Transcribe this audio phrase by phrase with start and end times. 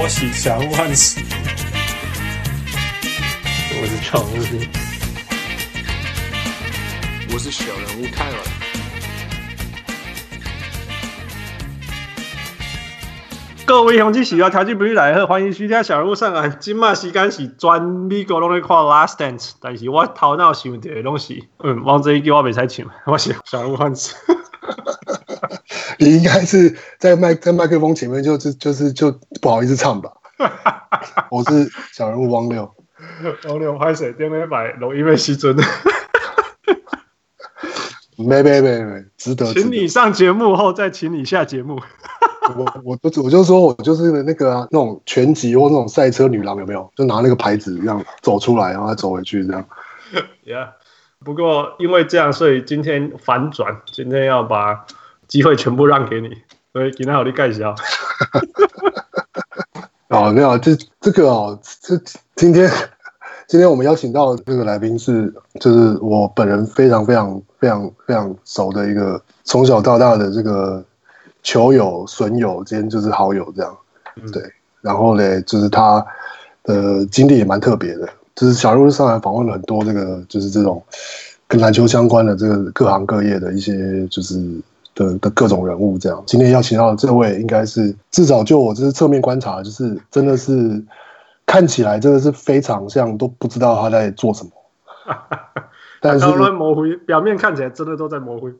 [0.00, 1.24] 我喜祥万喜，
[3.72, 4.68] 我是常务兵，
[7.32, 8.36] 我是小人物泰尔。
[13.66, 16.58] 各位兄弟喜欢条件不利来贺，欢迎徐家小人物上岸。
[16.60, 24.14] 今麦时间是全美国拢在看 Last Dance，但是我头脑想到的东西，嗯，王者一句我袂使唱，我是小人物汉子。
[25.98, 30.12] 你应该是在麦在麦克风前面，就是就是就不好意思唱吧。
[31.30, 32.72] 我是小人物汪六，
[33.48, 35.56] 汪六拍水电面买录音的时阵。
[38.16, 39.52] 没没没没，值得。
[39.52, 41.80] 请你上节目后再请你下节目。
[42.56, 46.90] 我我我就说我就是那个、啊、那种拳击或那种赛车女郎有没有？
[46.96, 49.64] 就拿那个牌子这样走出来，然后再走回去这样。
[50.44, 50.70] Yeah，
[51.24, 54.86] 不过因为这样，所以今天反转，今天要把
[55.28, 56.30] 机会全部让给你，
[56.72, 57.74] 所以给他好你介绍。
[60.08, 61.96] 哦，没有，这这个哦，这
[62.34, 62.68] 今天
[63.46, 70.84] 今天我们邀请到这个来宾是，就是我本人非常非常非常非常熟的一个从小到大的这个。
[71.40, 73.78] 球友、损友，今天就是好友这样，
[74.16, 74.42] 嗯、对。
[74.82, 76.04] 然后呢，就是他
[76.64, 80.84] 的经历也蛮特别的，就是小人物上来访问了很多这个，就是这种
[81.46, 84.34] 跟篮球相关的这个各行各业的一些，就是
[84.98, 86.20] 的的各种人物这样。
[86.26, 90.82] 今天邀请到的这位，应该是至少就我就是侧面观察，就是真的是
[91.46, 94.50] 看起来真的是非常像都不知道他在做什么，
[96.02, 98.50] 但是模糊，表面看起来真的都在模糊，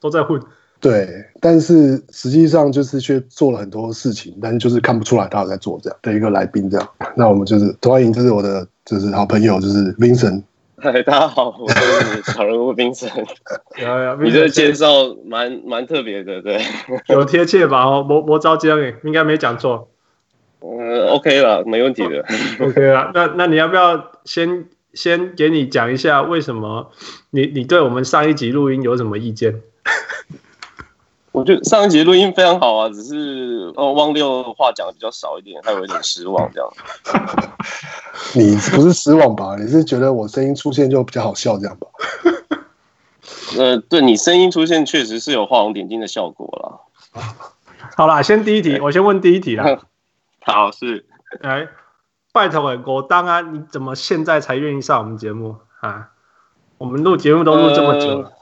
[0.00, 0.40] 都在混。
[0.80, 6.88] 对，但是实际上就是却做了很多事情，但是就是看不出来他有在做这样的一个来宾这样。
[7.14, 10.42] 那我们就是欢迎，这是我的就是好朋友，就是 Vincent。
[10.82, 13.24] 嗨，大家好，我是小人物 Vincent。
[14.20, 16.60] 你这介绍蛮蛮特别的，对，
[17.06, 17.84] 有贴切吧？
[17.86, 19.88] 哦，魔魔招教你，应该没讲错。
[20.60, 22.24] 嗯，OK 了，没问题的。
[22.58, 26.90] OK 了，那那你要不要先先给你讲一下为什么
[27.30, 29.62] 你你对我们上一集录音有什么意见？
[31.32, 36.70] 我觉得上一集录音非常好啊，只是哦，汪六话讲的比较少一点，还有一点失望这样。
[38.36, 39.56] 你不是失望吧？
[39.58, 41.86] 你是觉得我声音出现就比较好笑这样吧？
[43.56, 47.22] 呃，对你声音出现确实是有画龙点睛的效果啦。
[47.96, 49.80] 好啦，先第一题，我先问第一题啦。
[50.40, 51.06] 好，是，
[51.40, 51.66] 哎，
[52.32, 56.10] 拜托哎，我当啊，你怎么现在才愿意上我们节目啊？
[56.76, 58.28] 我们录节目都录这么久了。
[58.28, 58.32] 呃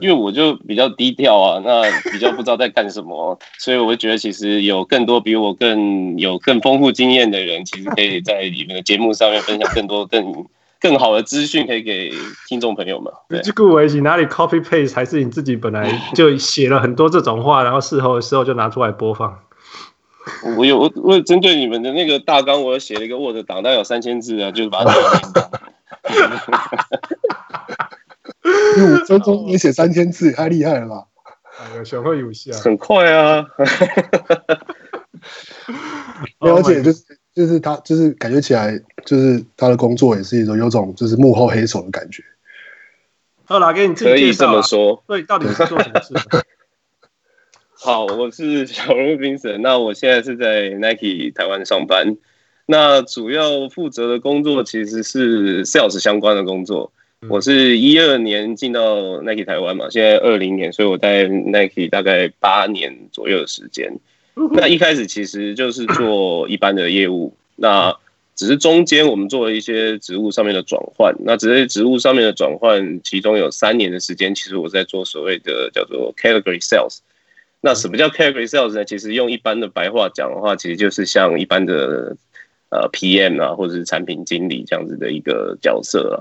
[0.00, 10.46] 因为我就比较低调啊， 那比较不知道在干什么，所以我会觉得其实有更多比我更有更丰富经验的人，其实可以在你们的节目上面分享更多更
[10.80, 12.12] 更好的资讯，可以给
[12.48, 13.12] 听众朋友们。
[13.44, 19.38] 这个我哪里 copy paste 还是你自己本来就写了很多这种话，然后事后的时候就拿出来播放？
[20.56, 24.92] 我有我我针对你们的那个大纲，我写了一个 Word 档，大概有三千字啊，就是把它。
[28.78, 31.04] 五分钟你写三千字，太厉害了吧？
[31.60, 33.44] 哎呀，学会游戏啊，很快啊！
[36.40, 37.04] 而且就是
[37.34, 42.22] 就是他就是感觉起来，就是他的工作也是一种有种就是幕后黑手的感觉。
[43.44, 45.04] 好啦，给你自己介绍，可以这么说。
[45.06, 46.14] 对，到底是做什么事？
[47.74, 52.16] 好，我是小人物 Vincent，那我现在是在 Nike 台湾上班，
[52.66, 56.92] 那主要负责的工作其实是 Sales 相关的工作。
[57.28, 63.92] 我是一二年进到 Nike 台湾嘛，现在二零年，所以我在 Nike 大概八年左右的时间。
[64.52, 67.94] 那一开始其实就是做一般的业务，那
[68.34, 71.14] 只是中间我们做了一些职务上面的转换。
[71.20, 76.98] 那只是职务上面的转换，其中有三年的时间，其实我在做所谓的叫做 Category Sales。
[77.60, 78.84] 那什么叫 Category Sales 呢？
[78.84, 82.16] 其实用一般的白话讲的话，其实就是像一般的
[82.70, 86.18] 呃 PM 啊，或者是产品经理这样子的一个角色啊。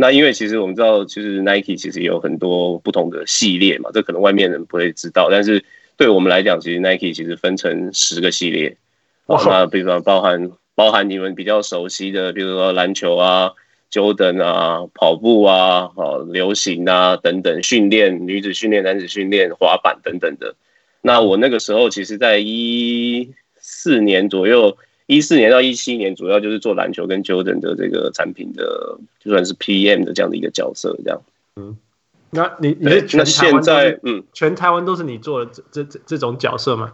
[0.00, 5.62] 那因为其实我们知道，其实 Nike 其实有很多不同的系列嘛，这可能外面人不会知道，但是
[5.98, 8.78] 对我们来讲，其实 Nike 其实分成十个系列。
[9.26, 13.52] 哇，那比如说包含包含你们比较熟悉的，比如说篮球啊、
[13.92, 20.54] Jordan 啊、跑步啊、好流行啊等等，训练女子训练、男子训练、滑板等等的。
[21.02, 24.78] 那我那个时候其实，在一四年左右。
[25.10, 31.20] 一四年到一七年，主要就是做篮球跟 Jordan 的这个产品的，就算是 PM 的这样的一个角色，这样。
[31.56, 31.76] 嗯，
[32.30, 36.92] 那你你是全现在嗯，全台湾都是你做的这这这这种角色吗？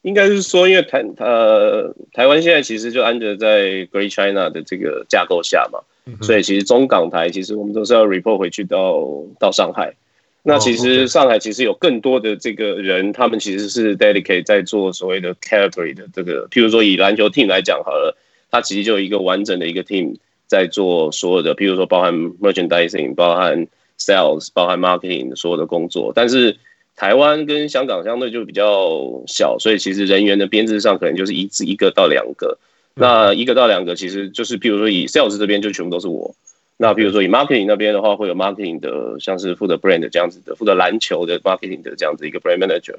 [0.00, 9.06] 应该是说，因为台呃台湾现在其实就安着在 Great China 的这个架构下嘛，嗯、所以其实中港台其实我们都是要 report 回去到
[9.38, 9.94] 到上海。
[10.42, 18.16] 那其实上海其实有更多的这个人，他们其实是 dedicate 在做所谓的 category 的这个，譬如说以篮球 team 来讲好了，
[18.50, 20.16] 它其实就有一个完整的一个 team
[20.46, 23.66] 在做所有的，譬如说包含 merchandising、包含
[23.98, 26.12] sales、包含 marketing 的所有的工作。
[26.14, 26.56] 但是
[26.96, 32.58] 台湾跟香港相对就比较小，所以其实人员的编制上可能就是一至一个到两个。
[32.94, 36.34] 那一个到两个其实就是譬如说以 sales 这边就全部都是我。
[36.82, 42.94] 那比如说以 marketing 那边的话，会有 marketing 的，像是负责 brand 这样子的，负责篮球的 marketing 的这样子一个 brand manager，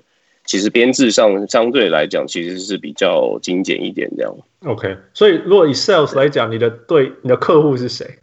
[0.45, 4.31] 其实编制上相对来讲其实是比较精简一点这样。
[4.65, 8.19] OK，所以如果以 sales 来讲，你的对你的客户是谁？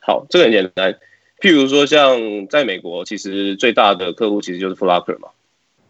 [0.00, 0.94] 好，这个很简单。
[1.40, 5.28] 譬如说像在美国，其实最大的客户其实就是 Foot Locker 嘛。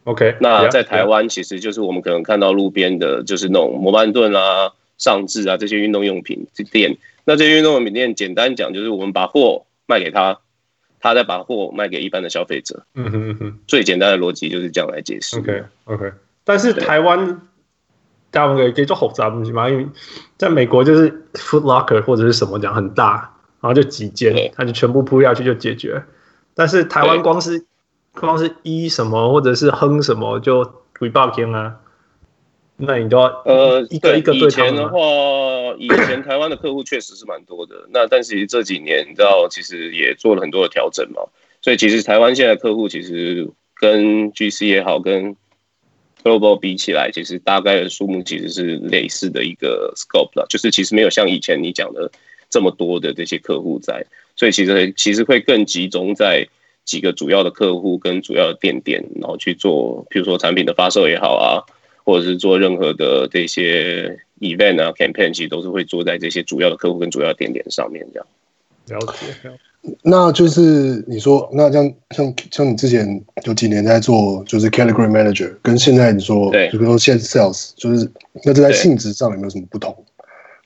[0.04, 4.70] OK，那在台湾其实就是我们可能看到路边的，就是那种摩曼顿啊、
[5.04, 6.96] 上智啊这些运动用品店。
[7.26, 10.40] 那这些运动用品店，简单讲就是我们把货卖给他，
[10.98, 12.86] 他再把货卖给一般的消费者。
[12.94, 15.38] 嗯哼嗯哼，最简单的逻辑就是这样来解释。
[15.38, 16.12] OK OK，
[16.42, 17.42] 但是台湾，
[18.30, 19.68] 大部分可以做复杂东西嘛？
[19.68, 19.86] 因为
[20.38, 26.02] 在美国就是 Foot Locker 或者是什么讲很大，然后就几间，他就全部铺下去就解决。
[26.54, 27.64] 但是台湾光是
[28.12, 31.76] 光是一什么或者是哼什么就鬼爆天啊。
[32.76, 34.98] 那你都要呃一个一个对，以前的话，
[35.78, 37.88] 以前台湾的客户确实是蛮多的。
[37.92, 41.22] 那但是这几年你知道，其实也做了很多的调整嘛。
[41.62, 45.36] 所以其实台湾现在客户其实跟 GC 也好，跟
[46.24, 50.44] Global 比起来，其实大概的数目其实是类似的一个 scope 了。
[50.48, 52.10] 就是其实没有像以前你讲的
[52.50, 54.04] 这么多的这些客户在，
[54.34, 56.48] 所以其实其实会更集中在
[56.84, 61.62] 几个主要的客户跟主要的店点，然后去做，比如说产品的发售也好啊。
[62.04, 68.26] 或者是做任何的这些 event 啊 campaign，其实都是会做在这些主要的客户跟主要的店点上面这样。
[68.88, 69.50] 了解。
[70.02, 78.10] 那就是你说，那像像像你之前有几年在做，就是 category manager，跟现在你说，对，就比如说现在 sales，就是
[78.44, 79.94] 那这在性质上有没有什么不同？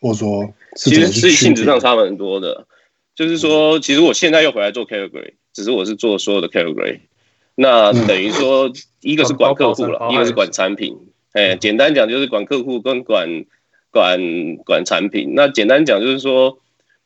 [0.00, 2.66] 或者说，其实是性质上差蛮多的。
[3.16, 7.00] 就是说，其实我现在又回来做 category，只是我是做所有的 category。
[7.56, 8.70] 那等于说，
[9.00, 10.96] 一个是管客户了，一个是管产品。
[11.38, 13.44] 哎，简单讲就是管客户跟管
[13.92, 14.18] 管
[14.64, 15.34] 管产品。
[15.36, 16.58] 那简单讲就是说，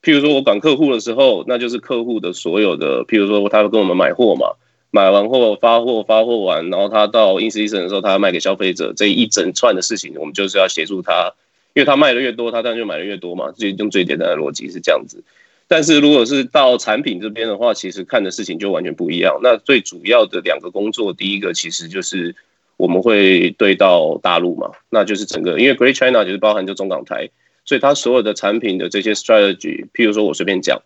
[0.03, 4.47] 譬如说我管客户的时候，那就是客户的所有的，譬如说他会跟我们买货嘛，
[4.91, 11.35] 买完货发货，发货完，然后他到 in season 的时候，他要卖给消费者这一整串的事情，我们就是要协助他，
[11.75, 13.53] 因为他卖的越多，他当然就买的越多嘛。
[13.53, 15.23] 最用最简单的逻辑是这样子。
[15.69, 19.41] 但是如果是到产品这边的话，其实看的事情就完全不一样。
[19.43, 22.35] 那最主要的两个工作，第一个其实就是。
[22.77, 27.31] 我们会对到大陆嘛，那就是整个，因为 Great China 就是包含就中港台，
[27.65, 30.81] 所以它所有的产品的这些 strategy，譬如说我随便讲，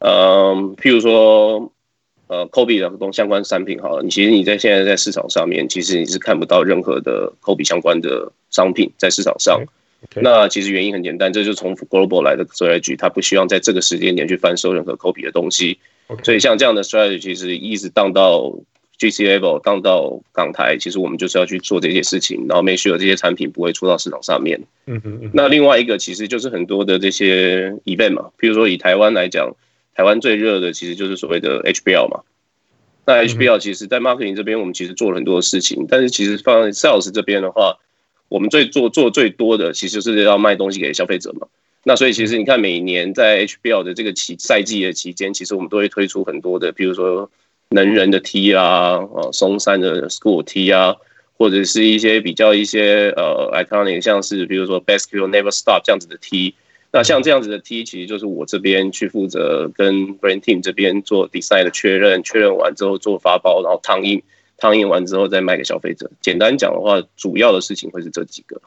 [0.00, 1.72] 嗯，譬如说
[2.26, 9.62] 呃 Kobe 的东相关产品好了，你其实你在现在在市场上面，其实你是看不到任何的 Kobe 相关的商品在市场上。
[10.10, 10.20] Okay.
[10.20, 15.78] 那其实原因很简单，这就是从 Global 来的 strategy，他不希望在这个时间点去翻收任何 Kobe 的东西。
[16.08, 16.24] Okay.
[16.24, 18.52] 所以像这样的 strategy 其实一直荡到。
[19.00, 24.60] GC level 当到港台，其实我们就是要去做这些事情，然后 make sure 这些产品不会出到市场上面。
[24.84, 25.30] 嗯嗯。
[25.32, 29.56] 那另外一个其实就是很多的这些 event 嘛，譬如说以台湾来讲，
[29.94, 32.20] 台湾最热的其实就是所谓的 HBL 嘛。
[33.06, 37.78] 那 HBL 其实，在 marketing 这边，我们其实做了很多的事情，但是其实放在 sales 这边的话，
[38.28, 41.46] 我们最做做最多的，其实就是要卖东西给消费者嘛。
[41.84, 47.30] 那所以其实你看，每年在 HBL 的这个期赛季的期间，其实我们都会推出很多的，譬如说。
[47.72, 50.96] 能人的 T 啊，呃，松山的 School T 啊，
[51.38, 56.54] 或者是一些比较一些呃，iconic，像是比如说 Basketball Never Stop 这样子的 T。
[56.92, 64.20] 那像这样子的 T，其实就是我这边去负责跟 Brand Team 这边做 design 的确认，确认完之后做发包，然后烫印，
[64.58, 66.10] 烫印完之后再卖给消费者。
[66.20, 68.60] 简单讲的话，主要的事情会是这几个。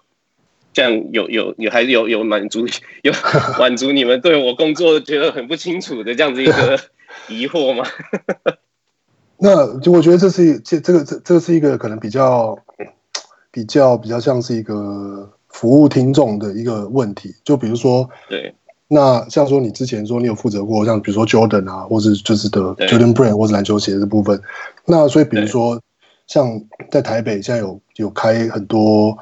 [0.71, 2.65] 这样有有有还是有有满足
[3.01, 3.11] 有
[3.59, 6.79] 满足你们对我工作觉得很不清楚的这样子一个
[7.27, 7.85] 疑惑吗？
[9.45, 12.57] 那就我觉得这是这这个这这是一个可能比较
[13.51, 17.35] 比较比较像是一个服务听众的一个问题。
[17.43, 18.55] 就比如说，对，
[18.87, 24.41] 那像说你之前说你有负责过，像比如说 Jordan 啊，或是就是的 Jordan Brand 或是篮球鞋的部分。
[24.85, 25.77] 那所以比如说
[26.25, 29.17] 像在台北现在有有开很多，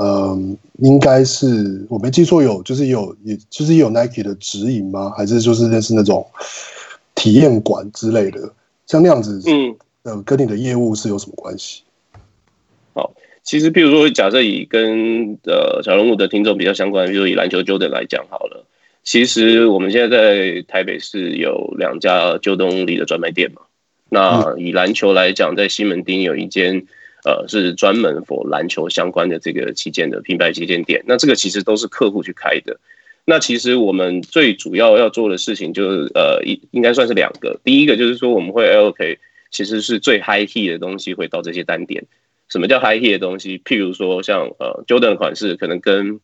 [0.00, 5.12] 嗯，应该是我没记错有就是有也就是有 Nike 的直营吗？
[5.16, 6.26] 还是就是类似那种
[7.14, 8.52] 体验馆之类的？
[8.90, 11.84] 像那样子，嗯，呃，跟你的业务是有什么关系？
[12.92, 13.12] 好，
[13.44, 18.66] 其实，譬如说，假设以跟呃小人物的听众比较相关，比如以篮球 Jordan 来讲好了，
[19.04, 23.62] 其实我们现在在台北市有两家 Jordan 里的专卖店嘛。
[24.08, 26.84] 那以篮球来讲，在西门町有一间
[27.24, 31.04] 呃是专门 for 篮球相关的这个旗舰的品牌旗舰店。
[31.06, 32.80] 那这个其实都是客户去开的。
[33.30, 37.60] 那其实我们最主要要做的事情就是呃应应该算是两个。
[37.62, 39.18] 第一个就是说我们会 allocate
[39.52, 42.04] 其实是最 high heat 的东西会到这些单点。
[42.48, 43.58] 什么叫 high heat 的东西？
[43.64, 46.18] 譬如说像呃 Jordan 的款式，可能跟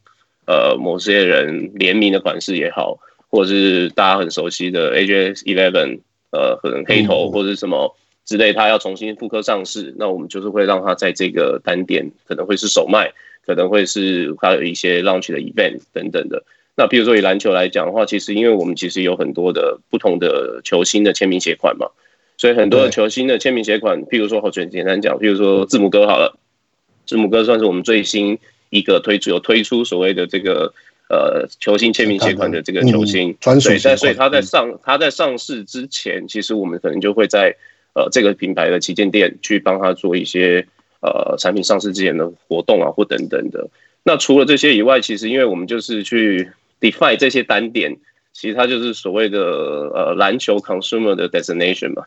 [0.47, 2.99] 呃某些人联名的款式也好，
[3.31, 6.01] 或者是大家很熟悉的 AJ Eleven。
[6.33, 7.97] 呃，可能黑头或者是什么
[8.27, 13.11] 之类，它要重新复刻上市，那我们就是会让它在这个单点可能会是首卖，
[13.47, 16.43] 可能会是它有一些 launch 的 event 等等的。
[16.77, 21.89] 那比如说以篮球来讲的话，其实因为我们其实有很多的不同的球星的签名鞋款嘛，
[22.37, 26.39] 所以很多的球星的签名鞋款，譬如说，好简简单讲，譬如说字母哥好了，
[27.07, 28.39] 字母哥算是我们最新
[28.71, 30.73] 一个推出有推出所谓的这个。
[31.09, 37.55] 呃，球星签名鞋款的这个球星，嗯、对，但所以他在上他在上市之前，其实我们可能就会在
[37.95, 40.67] 呃这个品牌的旗舰店去帮他做一些
[41.01, 43.69] 呃产品上市之前的活动啊，或等等的。
[44.03, 47.97] 那除了这些以外，其实因为我们就是去 define 这些单点，
[48.33, 49.39] 其实它就是所谓的
[49.95, 52.05] 呃篮球 consumer 的 destination 嘛。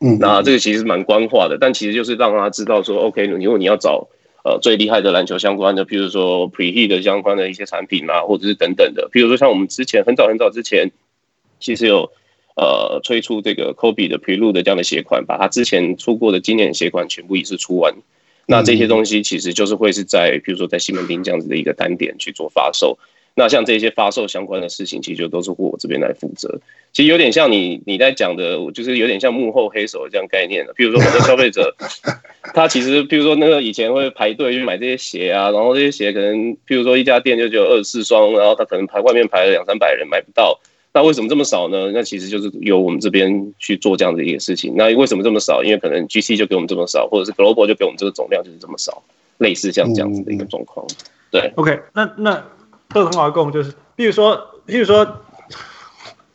[0.00, 4.08] 嗯，那这个其实蛮官话的，但其实就是让他知道说，OK，如果你要找。
[4.44, 10.90] 呃，最厉害的篮球相关的，譬如说 Preheat 的相关的一些产品啊，或者是等等的，譬如说像我们之前很早很早之前，
[11.58, 12.10] 其实有
[12.54, 17.92] 呃推出这个 Kobe 的 Prelude 的这样的鞋款，把它之前出过的经典鞋款全部一次出完。
[18.46, 22.96] 那这些东西其实就是会是在譬如说在西门町这样子的一个单点去做发售。
[23.38, 26.58] 那像这些发售相关的事情，其实就都是我这边来负责。
[26.92, 30.72] 其实有点像你你在讲的，就是有点像幕后黑手这样概念的。
[30.72, 31.72] 比如说很多消费者，
[32.52, 40.58] 他其实，比如说那个以前会排队去买这些鞋啊，然后这些鞋可能，譬如说一家店就只有二十四双，然后他可能排外面排了两三百人买不到。
[40.92, 41.92] 那为什么这么少呢？
[41.94, 44.74] 那其实就是由我们这边去做这样的一个事情。
[44.76, 45.62] 那为什么这么少？
[45.62, 49.00] 因为可能 GC 就给我们这么少，或者是 Global 就给我们这个总量就是这么少，
[49.38, 50.84] 类似像这样子的一个状况。
[51.30, 52.44] 对，OK，那那。
[52.88, 55.06] 特很好讲，就是，比如说，比如说，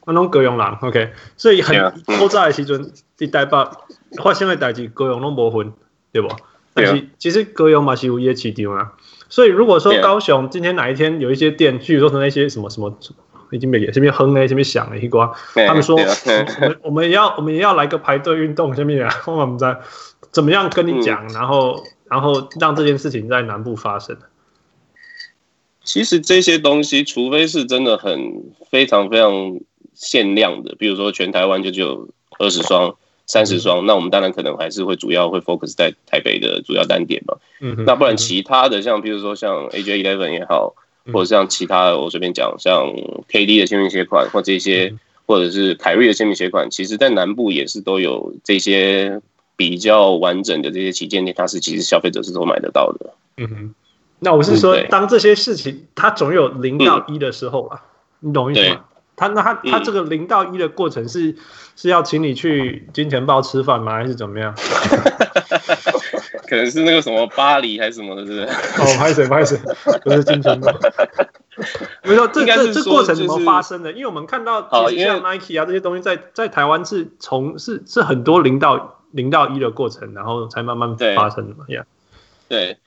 [0.05, 1.75] 我拢高雄人，OK，所以很
[2.19, 3.69] 古早的时阵，伫台北
[4.22, 5.74] 发生的代志，高雄拢无分，
[6.12, 6.29] 对不？
[6.75, 8.93] 但是其实高雄嘛是有伊个市场啊，
[9.29, 12.95] 所以如果说高雄今天哪一天有一些店，譬如说成那些什么什么，
[13.51, 15.95] 已经没给，什么哼嘞，这边响嘞，一挂，他们说，
[16.81, 19.10] 我们我要我们也要来个排队运动，什么呀？
[19.25, 19.79] 我们在
[20.31, 24.17] 怎么样跟你讲，然后然后让这件事情在南部发生。
[25.83, 29.59] 其实这些东西，除非是真的很非常非常
[29.93, 32.07] 限量的，比如说全台湾就只有
[32.39, 37.35] 二十双、三十双，那我们当然可能还是会主要会 focus 在台北的主要单点嘛。
[37.59, 40.73] 嗯，那不然其他的像比如说像 AJ Eleven 也好，
[41.11, 42.87] 或者像其他的我随便讲，像
[43.29, 49.21] KD 的签名鞋款或这些，或者是凯瑞的签名鞋款，其实在南部也是都有这些
[49.57, 53.13] 比较完整的这些旗舰店，它是其实消费者是都买得到的。
[53.35, 53.75] 嗯哼。
[54.23, 57.81] 那我是说，当这些事情它总有零到一的时候啊，
[58.21, 58.85] 你懂意思吗？
[59.15, 61.35] 他那他他这个零到一的过程是
[61.75, 63.93] 是要请你去金钱豹吃饭吗？
[63.93, 64.55] 还是怎么样？
[66.49, 68.45] 可能是那个什么巴黎还是什么的，是不是？
[68.45, 69.57] 哦，拍谁拍谁，
[70.03, 70.71] 不是金钱豹。
[72.03, 73.91] 没有，这这这过程怎么发生的？
[73.91, 81.85] 因为我们看到，像 Nike 啊这些东西在在台湾是从是是很多零到零到一的过程，然后才慢慢发生的嘛，呀，
[82.47, 82.77] 对。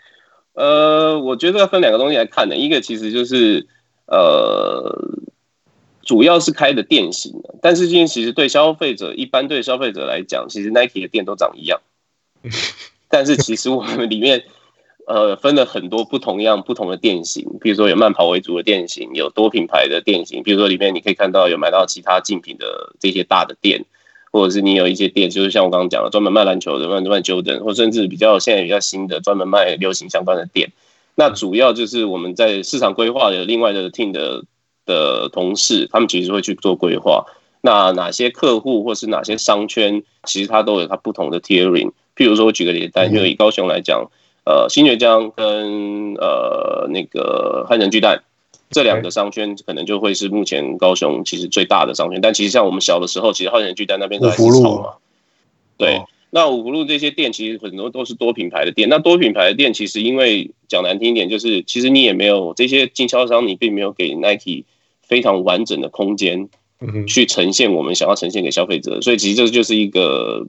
[0.57, 3.67] 呃，我觉得要分两个东西来看的，一个其实就是
[4.07, 4.91] 呃，
[6.03, 11.79] 主要是开的店型的，但是今天其实对消费者，一般对消费者来讲，其实 Nike 的店都长一样，
[13.11, 14.45] 但是其实我们里面
[15.07, 23.85] 呃分了很多不同样不同的店型，比如说有慢跑为主的店型，有多品牌的店型，比如说里面你可以看到有买到其他竞品的这些大的店。
[24.33, 30.73] 或者是你有一些店，就是像我刚刚讲的，专门卖篮球的，卖卖 Jordan，或甚至比较现在比较新的，专门卖流行相关的店。
[31.15, 34.45] 那主要就是我们在市场规划的另外的 team 的
[34.85, 37.25] 的同事，他们其实会去做规划。
[37.63, 41.93] 那哪些客户或是哪些商圈，其实它都有它不同的 tiering。
[42.15, 44.11] 譬如说，我举个例子，因为以高雄来讲，
[44.45, 48.23] 呃，新月江跟呃那个汉神巨蛋。
[48.71, 54.95] 这两个商圈可能就会是目前高雄其实最大的商圈，但其实像我们小的时候，其实浩然巨蛋那边都还是草嘛。
[55.79, 58.89] 对，那五福路这些店其实很多都是多品牌的店。
[58.89, 64.65] 那多品牌的店其实因为讲难听一点，就是其实你也没有这些经销商，你并没有给 Nike
[65.03, 66.49] 非常完整的空间
[67.07, 70.45] 去呈现我们想要呈现给消费者，所以其实这就是一个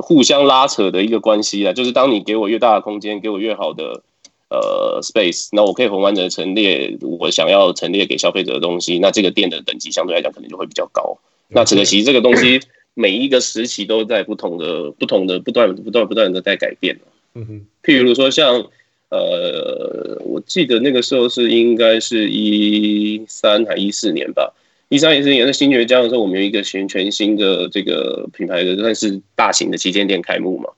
[0.00, 1.72] 互相拉扯的一个关系啊。
[1.72, 4.04] 就是当你给我越大的空间，给我越好的。
[4.48, 11.18] 呃，space，那我可以很完整的陈列我想要陈列给消费者的东西，那这个店的等级相对来讲可能就会比较高。
[11.48, 12.60] 那可惜这个东西
[12.94, 16.96] 每一个时期都在不同的、不同的、不断、不断、不断的在改变。
[17.34, 18.64] 嗯哼，譬如说像
[19.08, 24.52] 呃，我记得那个时候是应该是一三还一四年吧，
[24.88, 30.70] 一三一四年在新爵江的时候，我们有一个全全新的这个品牌的算是大型的旗舰店开幕嘛。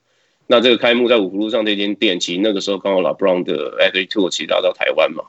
[0.51, 5.25] 那这个开幕在五福路上这间店，其实那个时候刚好 LeBron 的 Athletic Tour 其实来到台湾嘛，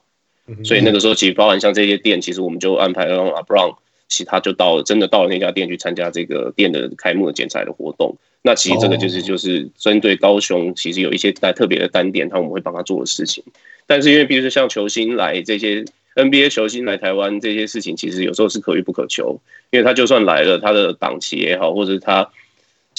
[0.63, 3.75] 所以那个时候其实包含像这些店，其实我们就安排了让 LeBron，
[4.07, 8.15] 其他就到了，真的到了那家店去参加这个店的开幕的剪彩的活动。
[8.41, 13.43] 那其实这个就是就是针对高雄，其实有一些在特别的单点，他我们会帮他做的事情。
[13.85, 15.83] 但是因为比如说像球星来这些
[16.15, 22.29] NBA 球星来台湾这些事情，其实有时候是可遇不可求，因为他就算来了，他的档期也好，或者是他。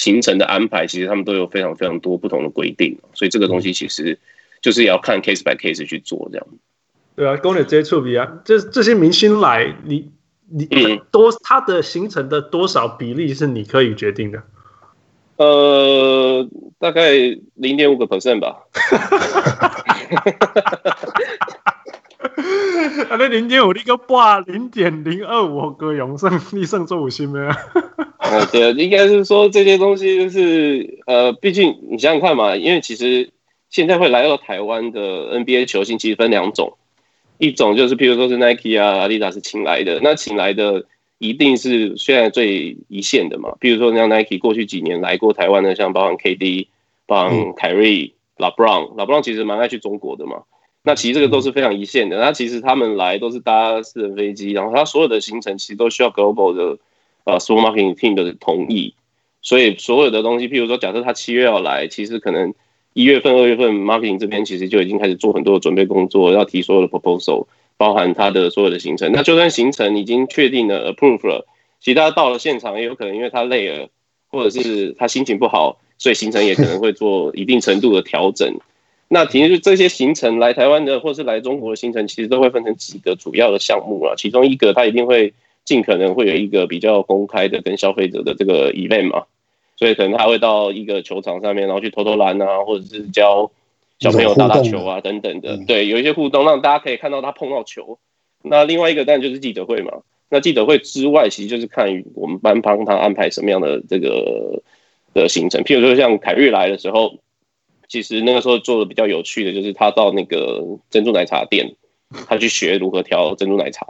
[0.03, 4.19] 行程的安排，其实他们都有非常非常多不同的规定，所以这个东西其实
[4.63, 6.47] 就是要看 case by case 去做这样。
[7.17, 10.11] 对啊，跟你接触比啊，这这些明星来，你
[10.49, 14.43] 你多他的行程的多少比例是你可以决定的？
[15.37, 17.11] 呃，大概
[17.55, 18.57] 零点五个 percent 吧。
[23.11, 27.51] 啊，那零点五你个八零点零二五个永胜，你胜做五星没有？
[28.19, 33.31] 呃， 对，应该是说这些东西就是呃，毕竟你想想看嘛，因为其实
[33.69, 36.77] 现在会来到台湾的 NBA 球星其实分两种，
[37.39, 40.85] 一种就是譬如说是 Nike 啊、Adidas 请来的，那请来的
[41.19, 46.69] 一定是现在最一线的嘛，比如说像 Nike 过去几年来过台湾的，像包含 KD、
[47.07, 50.43] 包含凯瑞、LeBron，LeBron 其实蛮爱去中国的嘛。
[50.83, 52.19] 那其实这个都是非常一线的。
[52.19, 56.79] 那其实他们来都是搭私人飞机，然后他所有的行程其实都需要 global 的
[57.25, 58.95] 呃 s u p e r marketing team 的同意。
[59.43, 62.55] 所以所有的东西，譬如说，假设他七月要来，其实可能
[62.93, 67.47] 一月份、二月份 marketing 这边其实就已经开始做很多的准备工作，要提所有的 proposal，
[67.77, 69.13] 包含他的所有的行程。
[69.13, 71.47] 那就算行程已经确定了 approve 了，
[71.81, 73.89] 其实他到了现场也有可能因为他累了，
[74.29, 78.59] 或者是他心情不好，所以行程也可能会做一定程度的调整。
[79.13, 84.15] 那其实这些行程来台湾的，或是来中国的行程，其实都会分成几个主要的项目啊。
[84.17, 89.25] 其中一个，它一定会尽可能会有一个比较公开的跟消费者的这个 event 嘛，
[89.77, 93.51] 所以可能他会到一个球场上面，然后去投投篮啊，或者是教
[93.99, 95.59] 小朋友打打球啊等等的。
[95.67, 97.99] 对，有一些互动，让大家可以看到他碰到球。
[98.43, 99.91] 那另外一个当然就是记者会嘛。
[100.29, 104.63] 那记者会之外，其实就是看我们班帮他安排什么样的这个
[105.15, 105.65] 的行程。
[105.65, 107.19] 譬如说像凯瑞来的时候。
[107.91, 111.75] 其实那个时候做的比较有趣的，就是他到那个珍珠奶茶店，
[112.29, 113.85] 他去学如何调珍珠奶茶。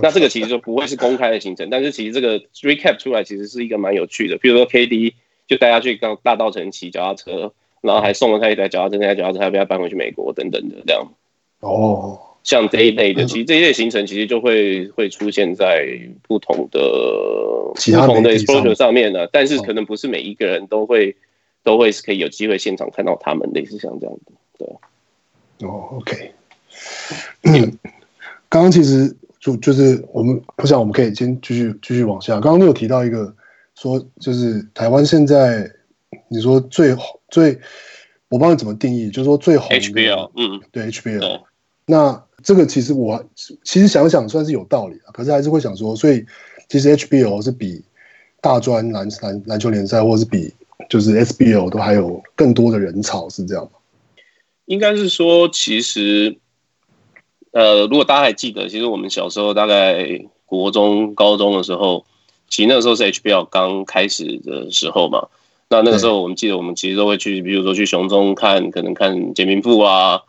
[0.00, 4.38] 那这个其实就不会是公开的行程，但是其实这个 recap 出来其实是一个蛮有趣的。
[4.38, 5.14] 比如说 KD
[5.48, 11.12] 就带他去刚大道城骑脚踏车，然后还送了他一台脚踏车，那台脚踏车还被他搬回去美国等等的这样。
[11.58, 15.84] 哦，像这一类的，其实这一类行程其实就会会出现在
[16.22, 16.78] 不同的
[17.74, 21.16] 不同的 exposure 上面呢，但是可能不是每一个人都会。
[21.62, 25.68] 都会是可以有机会现场看到他们，类似像这样的，对。
[25.68, 26.32] 哦，OK。
[27.42, 27.78] 嗯，
[28.48, 32.40] 刚刚其实就就是我们，我想我们可以先继续继续往下。
[32.40, 33.32] 刚刚你有提到一个
[33.76, 35.70] 说，就是台湾现在
[36.26, 36.96] 你说最
[37.28, 37.52] 最，
[38.28, 41.42] 我不知道你怎么定义，就是说最红 HBL，嗯，对 HBL。
[41.86, 46.26] 那这个其实我其实想想算是有道理啊，可是还是会想说，所以
[46.68, 47.84] 其实 HBL 是比
[48.40, 50.52] 大专篮篮篮球联赛，或者是比。
[50.88, 53.70] 就是 SBL 都还有更多的人潮，是这样吗？
[54.66, 56.38] 应该是说，其实，
[57.50, 62.06] 呃，如果大家还记得，其实我们小时候大概国中、高中的时候，
[62.48, 65.26] 其实那个时候是 HBL 刚开始的时候嘛。
[65.68, 70.20] 那那个时候，我们记得我们其实都会去，比如说去雄中看，可能看简明富啊，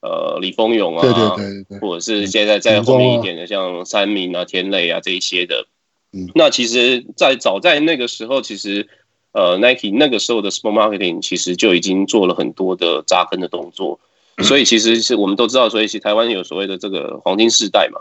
[0.00, 5.66] 呃，李峰勇啊，对对对对，或者是现在在后面一点的，像三明啊、田磊啊这一些的。
[6.12, 8.88] 嗯，那其实，在早在那个时候，其实。
[9.32, 13.98] 呃，Nike 那个时候的 Sport Marketing 其实就已经做了很多的扎根的动作，
[14.42, 18.00] 所以其实是我们都知道，所以其实台湾有所谓的这个黄金世代嘛。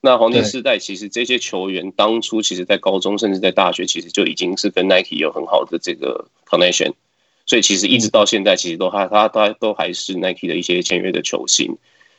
[0.00, 6.92] 那黄金世代其实这些球员当初其实在高中甚至在大学，其实就已经是跟 Nike 有很好的这个 connection，
[7.46, 11.76] 所以其实一直到现在，其实都还他他都还是 Nike 的一些签约的球星。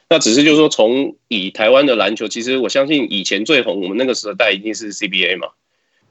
[0.10, 5.50] 那只是就是说，从以台湾的篮球，其实我相信以前最红，我们那个时代一定是 CBA 嘛。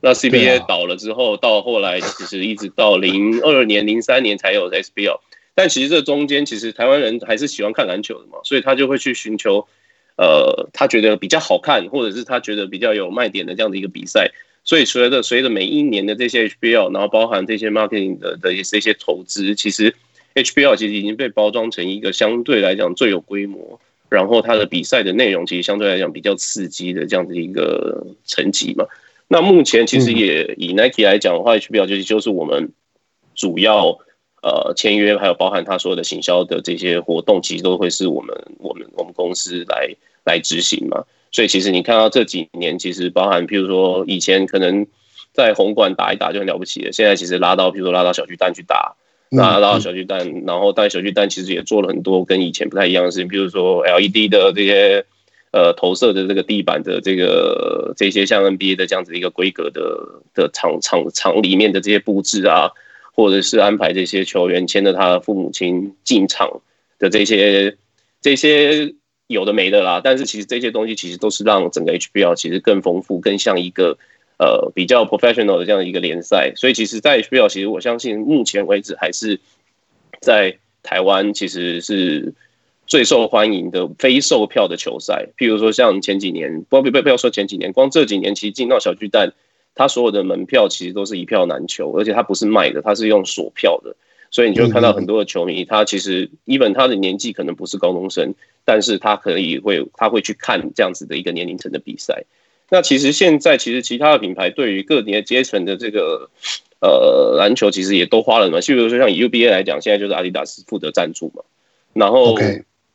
[0.00, 5.18] 那 CBA 倒了之后，到后来其实一直到零二年、零三年才有 SBL。
[5.54, 9.66] 但其实这中间，其实台湾人还是喜欢看篮球的嘛，所以他就会去寻求，
[10.16, 14.30] 呃，他觉得比较好看，或者是他觉得比较有卖点的这样的一个比赛。
[14.64, 19.94] 所以随着随着每一年的这些 HBL，然后包含这些 marketing 的的这些投资，其实
[20.34, 23.80] HBL 其实已经被包装成一个相对来讲最有规模，
[24.10, 28.84] 然后它的比赛的内容其实相对来讲比较刺激的这样的一个层级嘛。
[29.28, 32.72] 那目前其实也以 Nike 来讲的话，HBL 就是就是我们
[33.34, 33.98] 主要
[34.40, 39.90] 呃签约，还有包含他所有的行销的这些活动，其实都会是我们我们我们公司来
[40.24, 41.02] 来执行嘛。
[41.32, 44.86] 所以其实你看到这几年，其实包含譬如说以前可能
[45.32, 48.94] 在红馆打一打就很了不起的，现在其实拉到譬如说拉到小巨蛋去打，
[49.30, 55.04] 那拉到小巨蛋，然后但小巨蛋其实也做了很多跟以前不太一样的事情，譬如说 LED 的这些。
[55.56, 62.72] 呃，投射的这个地板的这个这些像 NBA 的这样子一个规格的的场场场里面的这些布置啊，
[63.14, 66.60] 或者是安排这些球员牵着他的父母亲进场
[66.98, 67.74] 的这些
[68.20, 68.92] 这些
[69.28, 73.96] 有的没的啦，但是其实这些东西其实都是让整个 HBL 其实更丰富，更像一个
[74.38, 76.52] 呃比较 professional 的这样一个联赛。
[76.54, 79.40] 所以其实，在 HBL 其实我相信目前为止还是
[80.20, 82.34] 在台湾其实是。
[82.86, 89.32] 最受欢迎的非售票的球赛，譬如说像前几年，不不不不要说前几年，光这几年其实进到小巨蛋，
[89.74, 93.96] 它所有的门票其实都是一票难求，而且它不是卖的，它是用锁票的，
[94.30, 102.24] 所以你就会看到很多的球迷，他其实 even 他的年纪可能不是高中生，但是他可以会他会去看这样子的一个年龄层的比赛。
[102.70, 106.30] 那其实现在其实其他的品牌对于各年阶层的这个
[106.80, 111.42] 呃篮球其实也都花了嘛，譬如说像以 UBA 来讲，现在就是阿迪达斯负责赞助嘛，
[111.92, 112.36] 然后。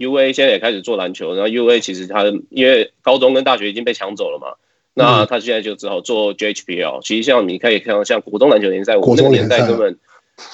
[0.02, 4.56] U A 现在也开始做篮球，然后 U A 其实他因为高中跟大学已经被抢走了嘛，
[4.94, 7.00] 那他现在就只好做 J H P L。
[7.04, 9.98] 其实像你可以看到，像国中篮球联赛，我们那个年代根本，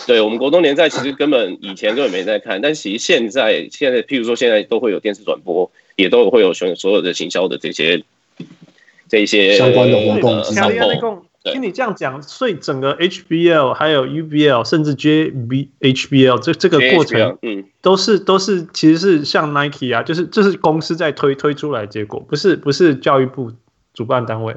[0.06, 8.04] 对我们国中联赛其实根本以前根本没在看，但其实现在现在，譬如说现在都会有电视转播，也都会有所所有的行销的这些
[9.08, 10.20] 这些相关的活
[11.00, 11.24] 动。
[11.52, 23.52] 听你这样讲，所以整个 HBL 还有 UBL 甚至 JBHBL 这这个过程，嗯，都是都是其实是像 Nike 啊，就是这、就是公司在推推出来的结果，不是不是教育部
[23.94, 24.56] 主办单位。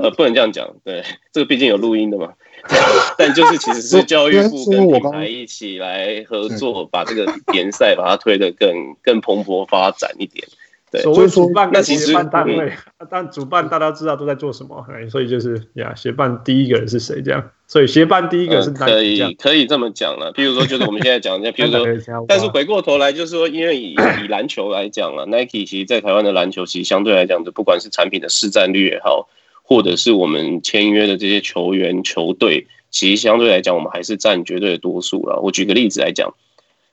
[0.00, 2.34] 呃，不能这样讲，对，这个毕竟有录音的嘛。
[3.16, 10.46] 但就是其实是教育部跟品牌一起来合作， 把这个联赛把它推得更更蓬勃发展一点。
[10.90, 12.72] 对，所谓主办跟协办单位，
[13.10, 17.50] 但主办大家知道都在做什么，所以就是呀，协办第一个人是谁这样？
[17.66, 20.32] 所以协办第一个是、呃、可以可以这么讲了。
[20.32, 23.92] 譬如说，就是我们现在讲一下， 譬如说，但是回过头来就是说，因为以
[24.24, 29.28] 以篮球来讲啊，Nike 其实在台湾的篮球其实相对来讲的，不管是产品的市占率也好，
[29.62, 35.38] 或者是我们签约的这些球员球队，其实相对来讲，我们还是占绝对的多数了。
[35.42, 36.32] 我举个例子来讲，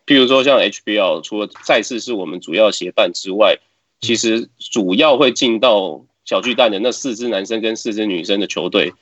[0.05, 3.57] 譬如说像 HBL，除了赛事是我们主要协办之外，
[4.05, 8.93] 其实主要会进到小巨蛋的那四支男生跟四支女生的球队，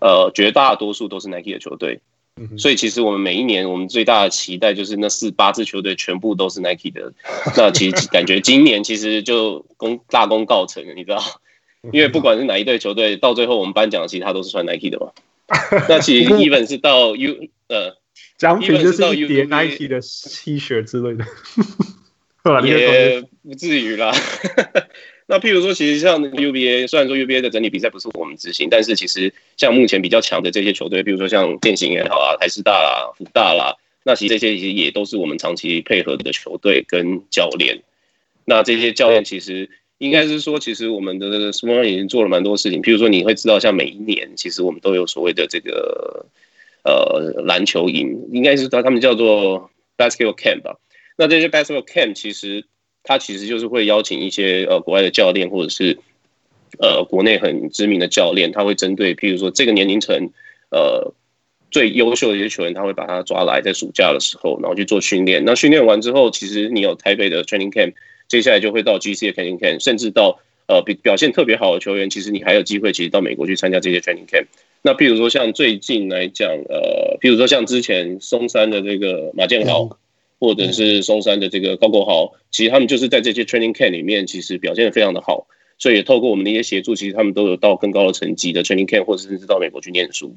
[0.00, 2.00] 呃，绝大多数都是 Nike 的球队，
[2.58, 7.12] 所以其实我们每一年我们最大的期待就是那四八支球队全部都是 Nike 的。
[7.56, 11.22] 那其实 感觉今年其实就功大功告成了，你知道？
[11.92, 15.12] 因为不管是哪一队球队，到最后我们颁奖的其实他都是穿 Nike 的嘛。
[15.88, 17.36] 那其实 even 是到 U
[17.68, 17.96] 呃
[18.38, 21.26] 奖品就是一叠 Nike 的 T 恤之类的。
[22.64, 24.12] 也不至于啦。
[25.26, 37.82] 那譬如说，其实像 UBA，虽然说 UBA 的整体比赛不是我们执行，但是其实像目前比较强的这些球队，比如说像电信也好啊，台师大啦、福大啦，那其实这些其实也都是我们长期配合的球队跟教练。
[38.44, 42.82] 那这些教练其实应该是说，其实我们的 Small 已经做了蛮多事情。
[42.82, 46.26] 譬如说，你会知道，像每一年其实我们都有所谓的这个
[46.84, 50.76] 呃篮球营，应该是他他们叫做 Basketball Camp 吧。
[51.16, 52.64] 那这些 basketball camp 其实
[53.02, 55.98] 它其实就是会邀请一些呃国外的教练，或者是
[56.80, 60.30] 呃国内很知名的教练，他会针对譬如说这个年龄层
[60.70, 61.12] 呃
[61.70, 65.44] 最优秀的一些球员，他会把他抓来在暑假的时候，然后去做训练。
[65.44, 67.92] 那训练完之后，其实你有台北的 training camp，
[68.26, 74.46] 接下来就会到 GC 的 training camp，甚至到呃比表现特别好的球员，其实你还有机会其实到美国去参加这些 training camp。
[74.82, 79.98] 那譬如说像最近来讲，呃，譬如说像之前松山的这个马建豪。
[80.40, 85.46] 或者是松山的这个高国豪，其实他们就是在这些 training camp 里面，其实表现的非常的好，
[85.78, 90.34] 所以也透过我们的一些协助，其实他们都有到更高的层级的 training camp，或者甚至到美国去念书。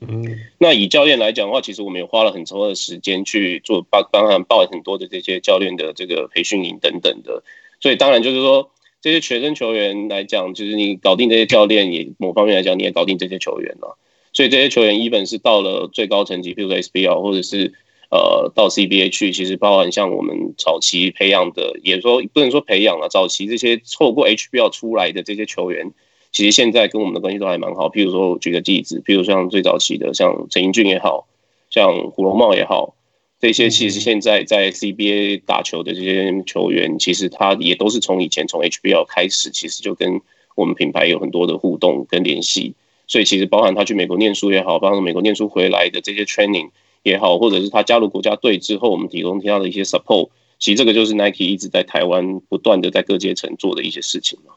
[0.00, 0.24] 嗯，
[0.58, 7.42] 那以教练来讲的话，其实我们也花了很长的时间去做帮帮他们报很多的这些教练的这个培训营等等的，
[7.80, 8.70] 所以当然就是说
[9.02, 13.98] 这些学生球员来讲，就是你搞定这些教练，也某方面来讲你也搞定这些球员了，
[14.32, 17.74] 所以这些球员一本是到了最高层级，比如说 SBL 或者是。
[18.10, 25.92] 呃，到 CBA 去，其实包含像我们早期培养的，也说不能说培养了，早期这些透过 HBL 出来的这些球员，
[26.32, 27.88] 其实现在跟我们的关系都还蛮好。
[27.88, 31.28] 譬如说，举个例子，譬如像最早期的，像陈英俊也好，
[31.70, 32.96] 像胡龙茂也好，
[33.38, 40.20] 这些其实现在在 CBA 打球的这些球员，其实他也都是从以前从 HBL 开始，其实就跟
[40.56, 42.74] 我们品牌有很多的互动跟联系。
[43.06, 46.70] 所以其实包含他去美国念书也好，包含美国念书回来的这些 training
[47.02, 54.52] 也好，或者是他加入国家队之后，我们提供他的一些 support，其实这个就是 Nike 一直在台湾不断的在各阶层做的一些事情嘛。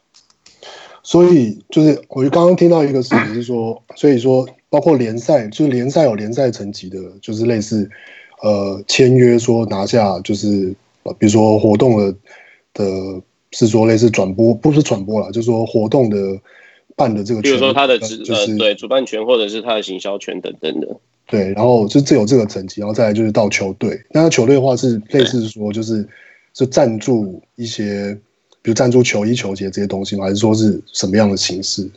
[1.04, 7.90] 所以就是我刚刚听到一个事情是说，所以说包括联赛，就是联赛有联赛层级的，就是类似
[8.42, 10.74] 呃签约说拿下，就是
[11.18, 12.16] 比如说活动的
[12.74, 16.18] 的，是说类似转播，不是转播啦，就是说活动的。
[16.96, 24.00] 办的这个，比如说他的职就是对主办权或者是他的行销权等等的，对，然后就这有这个层级，然后再来就是到球队。
[24.12, 26.08] 那球队的话是类似说就是
[26.54, 28.18] 是赞助一些，
[28.62, 30.26] 比如赞助球衣、球鞋这些东西吗？
[30.26, 31.90] 还是说是什么样的形式？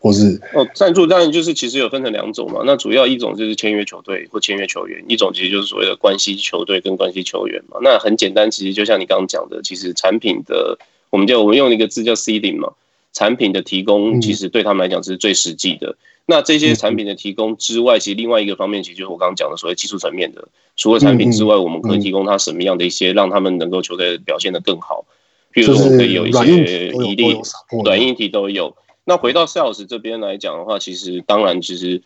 [0.00, 2.62] 或是哦，赞助当然就是其实有分成两种嘛。
[2.64, 7.78] 那主要一种就是签约球队或签约球员，一种其实就是所谓的关系球队跟关系球员嘛。
[7.82, 10.78] 那很简单，其实就像你刚刚讲的，其实产品的
[11.10, 12.72] 我们就我们用一个字叫 seeding 嘛。
[13.12, 15.96] 产品的提供其实对他们来讲是最实际的。
[16.30, 20.46] 那这些产品的提供之外，其实另外一个方面，其实就是我刚刚讲的所谓技术层面的。
[20.76, 25.06] 除了产品之外，我们可以提供他什么样的一些让他们能够球队表现得更好？
[25.54, 27.40] 譬如说，我们可以有一些一定
[27.82, 28.76] 软硬体都有。
[29.04, 32.02] 那回到 Sales 这边来讲的话，其实当然，其实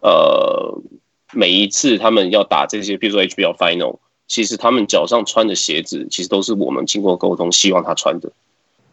[0.00, 0.78] 呃，
[1.32, 3.96] 每一次他们要打这些，比如说 HBL Final，
[4.28, 8.30] 其实他们脚上穿的鞋子，其实都是我们经过沟通，希望他穿的。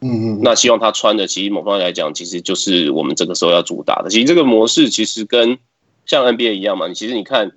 [0.04, 4.10] 嗯嗯，那希望他穿的，其实某方面来讲，其实就是我们这个时候要主打的。
[4.10, 5.60] 其实这个模式其实跟
[6.08, 6.88] 像 NBA 一样嘛。
[6.88, 7.52] 你其实你看，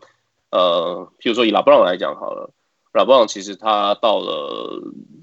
[0.50, 2.50] 呃，譬如说以拉布朗来讲好了，
[2.92, 4.82] 拉布朗其实他到了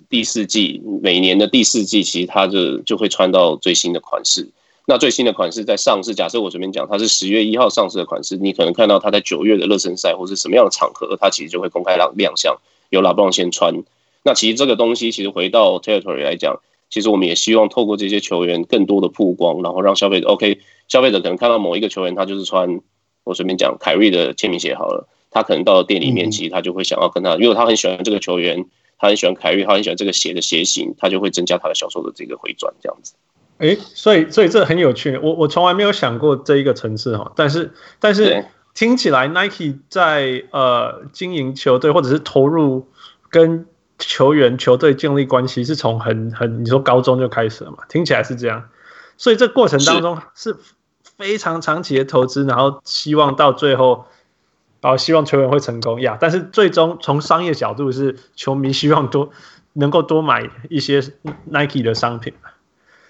[0.09, 4.49] 第四季，每年的第四季，其实他就就会穿到最新的款式。
[4.87, 12.57] 那最新的款式在上市，假设我随便讲，它是十月一号上市的款式，你可能看到他在九月的热身赛或是什么样的场合，他其实就会公开亮亮相，
[12.89, 13.83] 由拉布朗先穿。
[14.23, 16.59] 那其实这个东西，其实回到 Territory 来讲。
[16.91, 22.81] 其实我们也希望透过这些球员更多的曝光，然后让消费者 OK，消费者可能看到某一个球员，他就是穿
[23.23, 28.65] 我随便讲凯瑞的签名鞋好了，他可能到了店里面，其实他就会想要跟他，因为他很喜欢这个球员，
[28.99, 33.13] 他很喜欢凯瑞，他很喜欢这个鞋的鞋型，他就会增加他的销售的这个回转这样子。
[33.59, 42.87] 哎，所以所以这很有趣，我我从来没有想过这一个层次哈，但是但是听起来 Nike 在呃经营球队或者是投入
[43.29, 43.65] 跟。
[44.01, 47.77] 球员、球队建立关系是从很很你说高中就开始了嘛？
[47.87, 48.69] 听起来是这样，
[49.15, 50.57] 所以这过程当中是
[51.17, 54.05] 非常长期的投资，然后希望到最后，
[54.81, 56.17] 然后希望球员会成功呀。
[56.19, 59.29] 但是最终从商业角度是球迷希望多
[59.73, 61.01] 能够多买一些
[61.45, 62.33] Nike 的商品。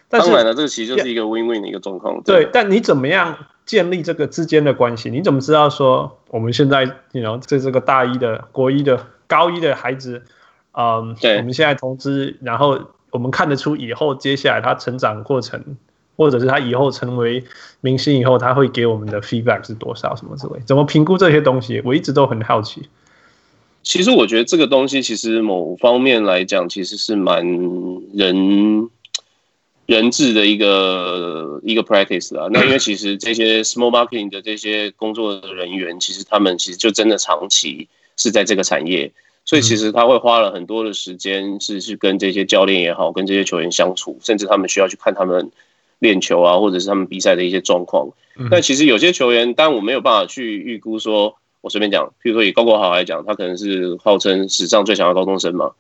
[0.09, 2.21] 当然了，这个其实就是一个 win-win 的一个状况。
[2.23, 5.09] 对，但你怎么样建立这个之间的关系？
[5.09, 10.21] 你怎么知道说我们现在你 you know 这这个大一的、国一的、高一的孩子？
[10.73, 12.79] 嗯，um, 对，我们现在投资，然后
[13.11, 15.77] 我们看得出以后接下来他成长过程，
[16.15, 17.43] 或者是他以后成为
[17.81, 21.81] 明星以后，他会给我们的 feedback 是多少，什么之类，怎么评估这些东西？
[21.83, 22.87] 我一直都很好奇。
[23.83, 27.43] 其实我觉得这个东西，其实某方面来讲，其实是蛮
[28.13, 28.89] 人
[29.87, 32.47] 人质的一个一个 practice 啊。
[32.51, 39.11] 那因为其实这些 small marketing 的这些工作人员，其实他们其实就真的长期是在这个产业。
[39.43, 45.51] 所以其实他会花了很多的时间，是去跟这些教练也好，跟这些球员相处，甚至他们需要去看他们
[45.99, 48.07] 练球啊，或者是他们比赛的一些状况。
[48.49, 55.71] 但其实有些球员，当然我没有办法去预估说，我随便讲，譬如说以高国豪来讲，他可能是号称史上最强的高中生嘛，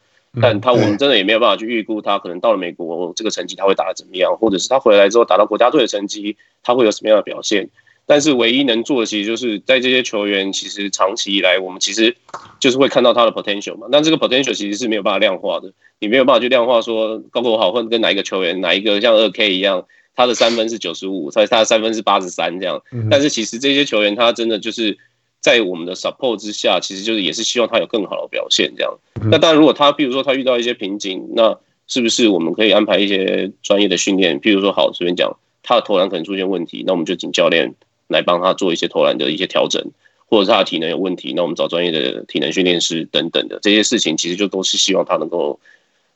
[0.41, 7.69] 但他我们真的也没有办法去预估他可能到了美国这个成绩他会打得怎么样，或者是他回来之后打到国家队的成绩，他会有什么样的表现。
[8.11, 12.13] 但是唯一能做的，其实就是在这些球员，其实长期以来，我们其实
[12.59, 13.87] 就是会看到他的 potential 嘛。
[13.89, 22.83] 那这个 potential 其实是没有办法量化的，你没有办法去量化说高国豪或者跟哪一个球员，哪一个像二 K 一样，他的三分是九十五，所以他的三分是八十三这样。
[23.09, 24.97] 但是其实这些球员，他真的就是
[25.39, 28.93] 在我们的 support 之下，其实就是也是希望他有更好的表现这样。
[29.31, 34.37] 那当然，如果他比如说他遇到一些瓶颈，那是不是我们可以安排一些专业的训练？
[34.41, 37.73] 譬如说，好，随便讲，他的投篮可能出现问题，那我们就请教练。
[38.11, 39.83] 来帮他做一些投篮的一些调整，
[40.29, 45.59] 或者是他的体能有问题，那我们找专业的体能训练师等等的这些事情，其实就都是希望他能够，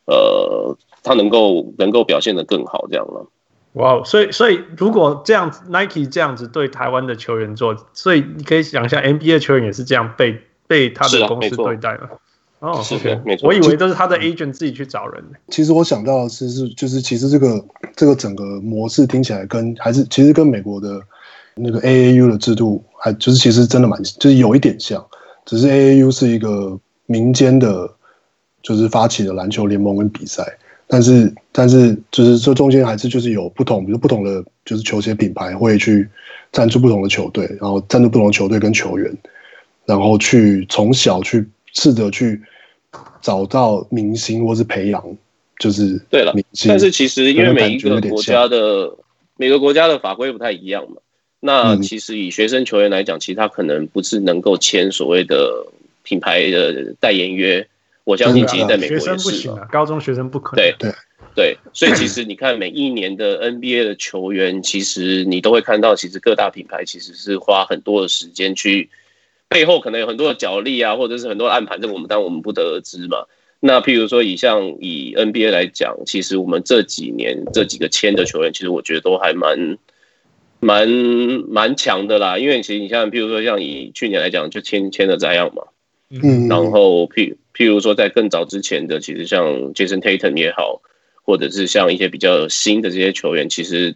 [0.05, 3.27] 呃，他能够能够表现得更好这样了。
[3.73, 12.09] 哇，所以所以如果这样子，Nike 这样子对台湾的球员做，所以你可以想象 NBA 球员也是这样被被他的公司对待了。
[12.59, 13.49] 哦，是的，没错。
[13.49, 15.21] 我以为都是他的 agent 自己去找人。
[15.49, 17.63] 其实我想到的是是就是其实这个
[17.97, 21.01] 这个整个模式听起来跟还是其实跟美国的。
[21.55, 25.03] 那个 AAU 的制度还就是其实真的蛮就是有一点像，
[25.45, 27.89] 只是 AAU 是一个民间的，
[28.61, 30.43] 就是发起的篮球联盟跟比赛，
[30.87, 36.07] 但是但是就是这中间还是就是有不同，比如不同的就是球鞋品牌会去
[36.51, 39.17] 赞助不同的球队，然后赞助不同的球队跟球员，
[39.85, 42.41] 然后去从小去试着去
[43.21, 45.01] 找到明星或是培养，
[45.57, 46.33] 就是对了。
[46.67, 48.91] 但是其实因为每一个国家的
[49.37, 50.97] 每个国家的法规不太一样嘛，
[51.45, 55.63] 那其实以学生球员来讲，其实他可能不是能够签所谓的
[56.01, 57.67] 品牌的代言约。
[58.03, 60.63] 我相信其实在美国也是嘛，高中学生不可能。
[60.63, 60.91] 对对
[61.35, 68.89] 对，所以其实你看每一年的 NBA 的球员，其实你都会看到，其实各大品牌其实是花很多的时间去
[69.47, 73.25] 背后可能有很多的角力啊，或者是很多的暗盘，这个我们当然我们不得而知嘛。
[73.59, 79.77] 那譬如说以像以 NBA 来讲，其实我们这几年这几个签的球员，其实我觉得都还蛮
[80.59, 80.87] 蛮
[81.47, 82.37] 蛮强的啦。
[82.37, 85.63] 因为其实你像譬如说像以去年来讲，就签签了这样嘛，
[86.09, 90.81] 嗯，然后譬譬如说，在更早之前的，其实像 Jason Tatum 也好，
[91.23, 93.95] 或者是像一些比较新的这些球员，其实，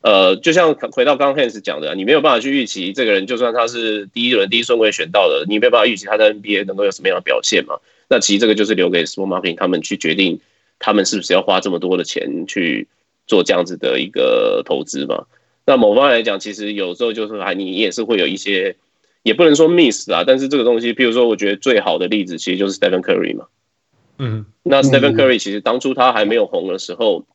[0.00, 7.78] 呃，就像回到刚刚 Hans 讲的，你没有办法去预期这个人，就算他是第一轮第一顺位选到的，你没有办法预期他在 NBA 能够有什么样的表现嘛？
[8.08, 10.40] 那其实这个就是留给 Smart Marketing 他们去决定，
[10.78, 12.88] 他们是不是要花这么多的钱去
[13.26, 15.26] 做这样子的一个投资嘛？
[15.68, 18.76] 那某方面来讲，其实有时候就是还你也是会有一些。
[19.24, 23.46] 也不能说 miss 啊，但是这个东西，譬如说，我觉得最好的例子其实就是 Stephen Curry 嘛。
[24.16, 27.26] 嗯，那 Stephen Curry 其实当初他还没有红的时候，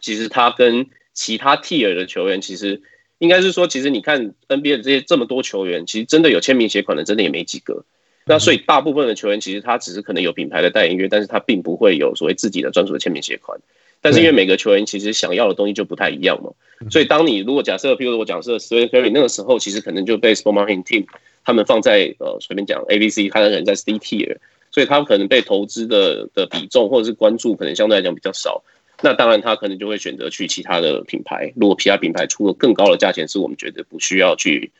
[0.00, 2.82] 其实他跟其他 tier 的球员，其实
[3.18, 7.84] 应该是说，其实你看 NBA 的这些这么多球员，其实真的有签名鞋款的，真的也没几个。
[8.24, 13.60] 那所以大部分的球员，其实他只是可能有品牌的代言约，但是他并不会有所谓自己的专属的签名鞋款。
[14.08, 16.50] 但是因为每个球员其实想要的东西就不太一样嘛，
[16.90, 21.04] 所以当你如果假设，譬如我假设 Stephen Curry 那个时候，其实可能就被 Sport Marketing Team
[21.44, 24.38] 他们放在呃随便讲 A B C，他可能在 C tier，
[24.70, 28.62] 所以他可能被投资的的比重或者是关注可能相对来讲比较少。
[29.02, 34.70] 那当然他可能就会选择去其他的品牌，如果其他品牌出了更高的价钱，是我们觉得不需要去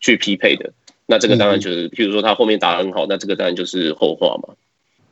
[0.00, 0.72] 去匹配的。
[1.04, 4.54] 那这个当然就是譬如说他后面打得很好，那这个当然就是后话嘛。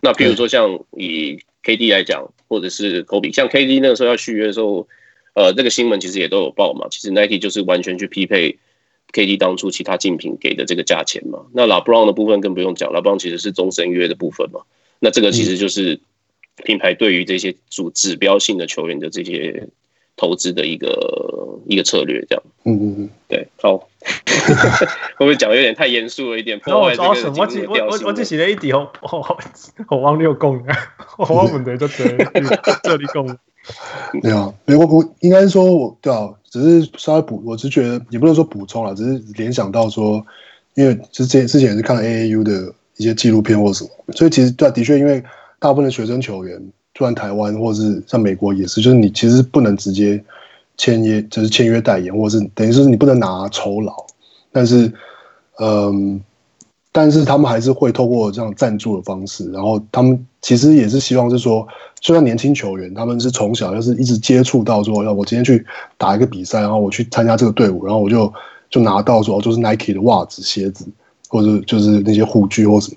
[0.00, 4.88] 那譬如说像以 KD 来讲，或者是 Kobe，像 KD 那个时候要续约的时候，
[5.34, 6.88] 呃，这个新闻其实也都有报嘛。
[6.90, 8.58] 其实 Nike 就是完全去匹配
[9.12, 11.44] KD 当初其他竞品给的这个价钱嘛。
[11.52, 14.62] 那 LeBron 的部分更不用讲，LeBron 其实是终身约的部分嘛。
[14.98, 16.00] 那这个其实就是
[16.64, 19.68] 品牌对于这些主指标性的球员的这些。
[20.18, 20.88] 投资的一个
[21.66, 23.78] 一个策略，这样，嗯嗯嗯，对，好，
[25.16, 26.58] 会不会讲有点太严肃了一点？
[26.58, 27.66] 破坏这个节目的调性。
[27.68, 29.38] 我我我只写了一点我，我
[29.88, 30.62] 我忘六公，
[31.16, 32.18] 我忘问题就对，
[32.82, 33.24] 这里公。
[34.22, 40.24] 没有，没有，我应该说，我对啊，只是稍微补，我只是觉得也不能说补充了，只是联想到说，
[40.74, 45.22] 因为之前之前也是看 AAU 的一些纪录片或什么，所以其实对啊，的确，因为
[45.60, 46.60] 大部分的学生球员。
[46.98, 50.20] 就算台湾或是像美国也是，就是你其实不能直接
[50.76, 53.94] 签约，就是签约代言，或是等于是你不能拿酬劳。
[54.50, 54.92] 但是，
[55.60, 56.20] 嗯，
[56.90, 61.64] 但是他们还是会透过这样赞助的方式，然后他们其实也是希望是说，
[62.00, 65.64] 就像年轻球员，他们是从小就是一直接触到说，要我今天去
[65.96, 68.32] 打一个比赛，然后我去参加这个队伍，然后我就
[68.68, 70.84] 就拿到说，就是 Nike 的袜子、鞋子，
[71.28, 72.96] 或者就是那些护具或什么，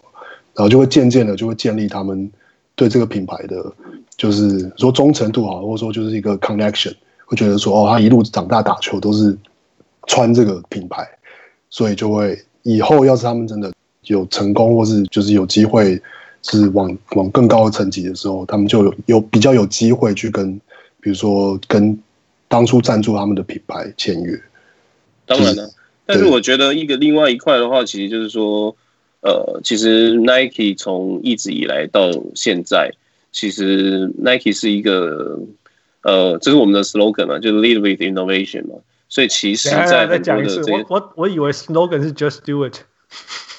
[0.56, 2.32] 然后就会渐渐的就会建立他们。
[2.74, 3.72] 对这个品牌的，
[4.22, 6.94] 就是说忠诚度好，或者说就是一个 connection，
[7.26, 9.36] 会觉得说哦，他一路长大打球都是
[10.06, 11.04] 穿这个品牌，
[11.72, 16.00] 所以就会以后要是他们真的有成功，或是就是有机会
[16.44, 20.54] 是往往更高的层级的时候，他们就有有比较有机会去跟，
[21.00, 21.98] 比如说跟
[22.48, 24.40] 当初赞助他们的品牌签约。
[25.26, 25.68] 当然了，
[26.06, 28.76] 但是我觉得一个另外一块的话，其实就是说。
[29.24, 32.92] 呃，其实 Nike 从一直以来到现在，
[33.32, 35.39] 其实 Nike 是一个
[36.04, 38.76] 呃，这是我们的 slogan 嘛，就是 Lead with Innovation 嘛。
[39.08, 42.78] 所以其实在很多的这些，我我我以为 slogan 是 Just Do It，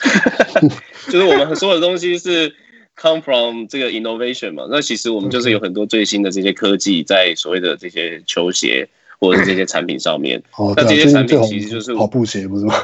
[1.13, 2.55] 就是我们所有的东西是
[2.97, 4.67] come from 这个 innovation 嘛。
[4.71, 8.89] 那其实我们就是有很多最新的这些科技在所谓的这些球鞋
[9.21, 10.43] 或者是这些产品上面。
[10.57, 12.75] 哦，那这些产品其实就是跑步鞋，不是吗？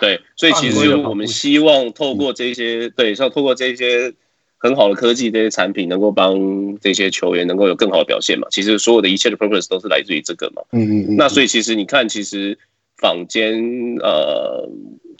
[0.00, 4.12] 对，所以其实我们希望透过这些，对，像透过这些
[4.60, 8.48] 很好的科技，这些产品能够帮这些球员能够有更好的表现嘛。
[8.50, 10.62] 其实所有的一切的 purpose 都是来自于这个嘛。
[10.72, 11.16] 嗯嗯嗯。
[11.16, 12.58] 那所以其实你看，其实
[12.96, 13.54] 坊间
[14.00, 14.68] 呃，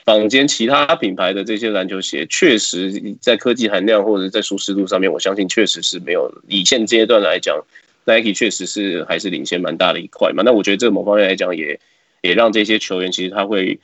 [0.04, 7.56] 坊间其他品牌的这些篮球鞋，确实在科技含量或者在舒适度上面，我相信确实是没有以现阶段来讲
[8.04, 10.42] ，Nike 确实是还是领先蛮大的一块嘛。
[10.44, 11.78] 那我觉得这个某方面来讲，也
[12.22, 13.78] 也让这些球员其实他会。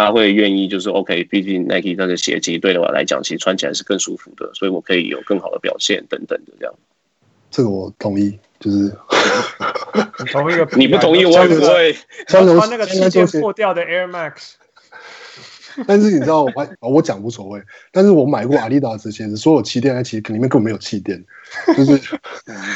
[0.00, 6.74] 他会愿意，就是 OK，毕竟 Nike 那个鞋其实对我来讲，其实穿起来是更舒服的，所以我可以有更好的表现等等的这样。
[7.50, 8.96] 这个我同意，就是
[10.32, 11.96] 同一个， 你不同意我也不会。
[12.26, 14.54] 穿那个七件破掉的 Air Max。
[15.86, 17.60] 但是你知道我我讲无所谓，
[17.92, 21.22] 但是我买过阿迪达斯鞋子，所有气垫它其实里面根本没有气垫，
[21.76, 22.00] 就是，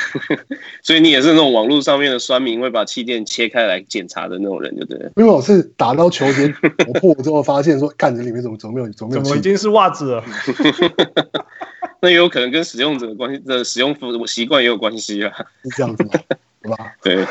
[0.82, 5.10] 所以你也是那种网络上面的酸民会把气垫切开来检查的那种人，对不对？
[5.16, 6.54] 因为我是打到球鞋
[6.86, 10.24] 磨破之后，发现说，看着里面怎么怎么没有怎么没有，怎么已经是袜子了？
[12.00, 15.32] 那也有可能跟使用者的关系的使用习惯也有关系啊，
[15.62, 16.10] 是这样子吗，
[16.62, 16.92] 对吧？
[17.02, 17.24] 对，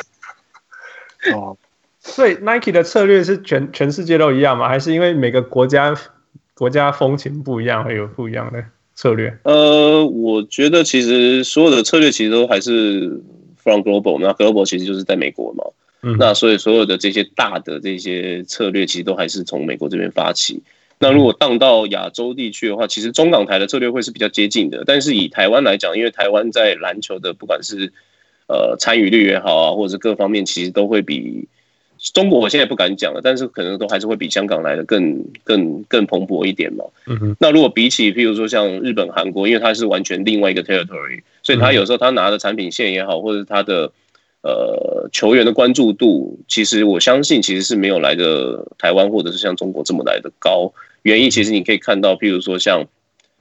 [1.33, 1.55] 哦。
[2.05, 4.67] 所以 Nike 的策略是全全世界都一样吗？
[4.67, 5.95] 还是因为每个国家
[6.53, 8.61] 国家风情不一样，会有不一样的
[8.93, 9.35] 策略？
[9.43, 13.21] 呃，我觉得其实所有的策略其实都还是
[13.55, 15.63] from global，那 global 其实就是在美国嘛。
[16.01, 20.61] 嗯，那所以所有的这些大的这些策略其实都还是从美国这边发起。
[20.99, 24.83] 那如果荡到亚洲地区的话，其实中港台的策略会是比较接近的。
[24.85, 27.93] 但是以台湾来讲，因为台湾在篮球的不管是
[28.49, 31.47] 呃参与率也好啊，或者是各方面，其实都会比。
[32.11, 36.83] 中国我现在不敢讲了，但是可能都还是会比香港来的更更更蓬勃一点嘛。
[37.39, 43.93] 那如果比起譬如说像日本、韩国，因为它是完全另外一个 territory，所以他有时候他拿的产品线也好，或者他的
[44.41, 50.73] 呃球员的关注度，其实我相信其实是没有来的台湾或者是像中国这么来的高。
[51.03, 52.85] 原因其实你可以看到，譬如说像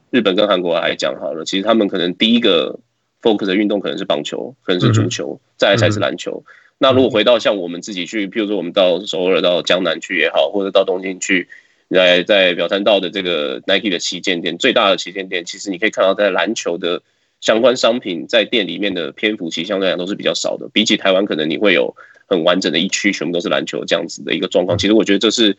[0.09, 2.79] 日本跟韩国来讲好了，其实他们可能第一个
[3.21, 6.41] focus 的运动可能是棒球，可能是足球，再来才是篮球。
[6.79, 11.47] 那如果回到像我们自己去，譬如说我们到首尔、到江南去也好，或者到东京去，
[11.89, 17.01] 在在表参道的这个 Nike 的旗舰店，最大的旗舰店，其实你可以看到，在篮球的
[17.39, 20.67] 相关商品在店里面的篇幅，其实相对来讲都是比较少的。
[20.73, 21.95] 比起台湾，可能你会有
[22.27, 24.77] 很完整的一区，全部都是篮球这样子的一个状况。
[24.77, 25.55] 其实我觉得这是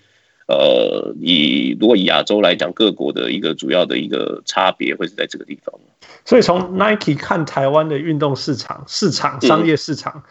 [0.47, 5.75] 呃，以如果以亚洲来讲，各国的一个主要的一个差别，会是在这个地方。
[6.27, 10.13] 所以从 Nike 看台湾的运动市场、市场、商业市场。
[10.17, 10.31] 嗯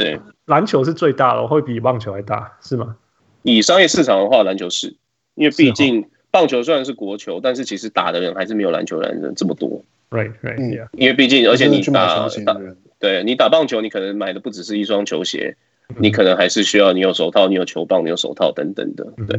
[0.00, 2.96] 对，篮球是最大的，会比棒球还大，是吗？
[3.42, 4.96] 以商业市场的话，篮球是，
[5.34, 9.82] 因为毕竟棒球虽然是国球，但是其实打的人还是没有篮球的人这么多。
[10.10, 10.88] Right, right, yeah.
[10.92, 12.56] 因为毕竟，而且你打打，
[12.98, 15.56] 对你打棒球，你可能买的不只是一双球鞋，
[15.98, 19.06] 你可能还是需要你有手套，你有球棒，你有手套等等的。
[19.26, 19.38] 对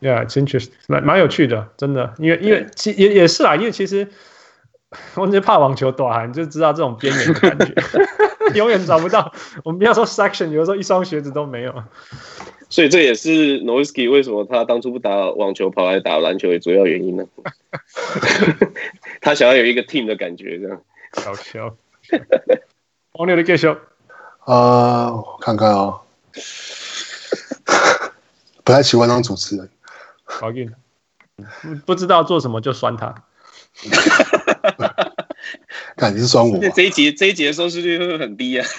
[0.00, 4.06] ，Yeah, it's interesting，蛮蛮有趣的，真的，因为因为其也也是啊，因为其实
[5.16, 7.74] 我直接怕网球短，你就知道这种边缘的感觉。
[8.54, 9.32] 永远找不到，
[9.64, 11.84] 我们不要说 section，有的时候一双鞋子都没有。
[12.68, 17.24] 所以这也是 Nowitzki 为什么他当初不打网球，跑来打篮球的主要原因呢？
[19.20, 20.80] 他想要有一个 team 的感觉，这样。
[21.24, 21.76] 搞笑。
[23.12, 23.76] 王牛的介绍。
[24.40, 26.00] 啊，我看看啊、哦，
[28.64, 29.70] 不太喜欢当主持人。
[30.24, 30.72] 好运。
[31.86, 33.14] 不知道做什么就酸他。
[35.96, 36.58] 感觉是酸我。
[36.74, 38.66] 这一集这一集的收视率会不会很低啊？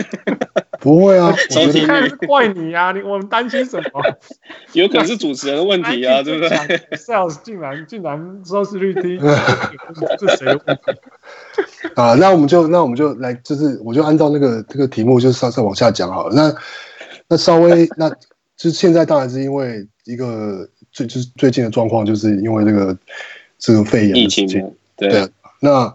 [0.82, 2.92] 不会啊， 收视率是怪你啊！
[2.92, 4.02] 你我们担心什么？
[4.74, 6.50] 有可能是主持人的问题啊，对不对
[6.96, 9.18] ？Sales 竟然竟然收视率低，
[10.20, 10.92] 这谁的问题？
[11.96, 16.36] 啊，那我们就那我们就来，就是我就按照那个这个题目，就稍稍往下讲好了。
[16.36, 16.56] 那
[17.30, 18.08] 那稍微那，
[18.56, 22.96] 就是现在当然是因为一个最就是最近的状况，就是因为这个
[23.58, 24.48] 这个肺炎疫情，
[24.98, 25.28] 对，对
[25.62, 25.92] 那。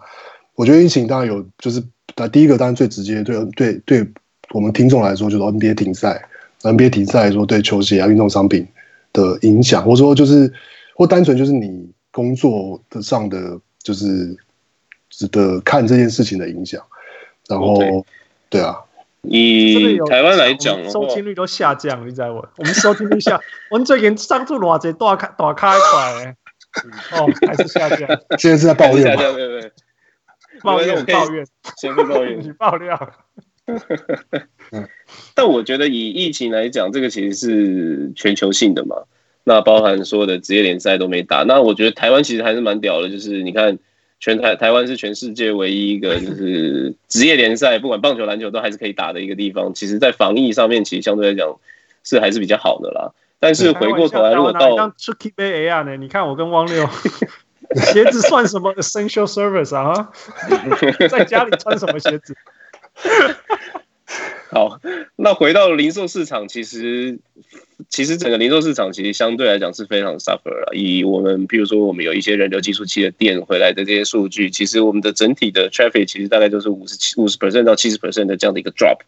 [0.61, 1.83] 我觉得疫情当然有，就是
[2.15, 4.07] 那第一个当然最直接，对对对，
[4.51, 6.23] 我们听众来说就是 NBA 停赛
[6.61, 8.69] ，NBA 停赛说对球鞋啊运动商品
[9.15, 10.53] 的影响，或者说就是
[10.95, 14.37] 或单纯就是你工作的上的就是
[15.09, 16.85] 值得看这件事情的影响，
[17.49, 18.05] 然后、okay.
[18.51, 18.77] 对啊，
[19.23, 22.47] 以台湾来讲，收听率都下降，你知道不？
[22.59, 23.41] 我们收听率下，
[23.71, 26.37] 我们最近上注偌济大开大开出来，
[27.19, 28.07] 哦，还是下降，
[28.39, 29.23] 现在是在抱怨吗？
[29.33, 29.73] 对对对。
[30.63, 31.47] 抱怨抱怨，
[31.77, 33.13] 先不抱怨， 你爆料。
[35.35, 38.97] 但我觉得以疫情来讲，这个其实是全球性的嘛。
[39.45, 41.45] 那包含所有的职业联赛都没打。
[41.45, 43.79] 那我觉得台湾其实还是蛮屌的，就是你看
[44.19, 49.73] 全台台湾是全世界唯一一个就是职业联赛，不管棒球、篮球都还是可以打的一个地方。
[49.73, 51.59] 其实，在防疫上面，其实相对来讲
[52.05, 53.13] 是还是比较好的啦。
[53.39, 55.97] 但是回过头来，如果到出 K B A 啊呢？
[55.97, 56.89] 你看我跟汪六。
[57.77, 60.11] 鞋子算什么 essential service 啊？
[61.09, 62.37] 在家里穿什么鞋子？
[64.51, 64.81] 好，
[65.15, 67.21] 那回到零售市场，其实
[67.89, 70.73] 其实整个零售市场其实相对来讲是非常 suffer 了。
[70.75, 78.99] 以我们譬如说，我们有一些人流计数器的店回来的这些数据，其实我们的整体的 traffic 其实大概就是五十七五十 percent 到七十 percent 的这样的一个 drop，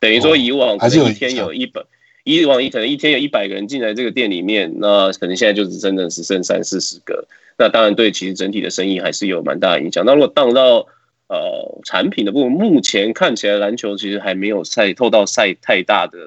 [0.00, 1.84] 等于说以往可能一天有一本，
[2.24, 7.28] 以往一可能一天有一百个人进来这个店里面，那可能现在就只真的只剩三四十个。
[7.60, 10.02] 那当然，对，其实整体的生意还是有蛮大的影响。
[10.06, 10.86] 那如果当到
[11.28, 16.18] 呃产品的部分，目前看起来篮球其实还没有赛透到赛太大的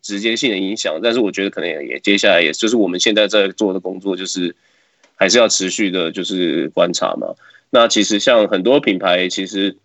[0.00, 4.56] 直接性的影响，但是我觉得可能也接下来也就是我们现在在做的工作，就是
[5.14, 7.34] 还是要持续的，就是观察嘛。
[7.68, 9.76] 那其实像很多品牌，其实。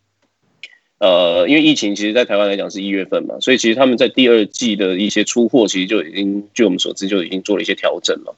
[1.00, 8.34] 呃，因为疫情，其实，在台湾来讲是一月份嘛，所以其实他们在第二季的一些出货，其实就已经，据我们所知，就已经做了一些调整了。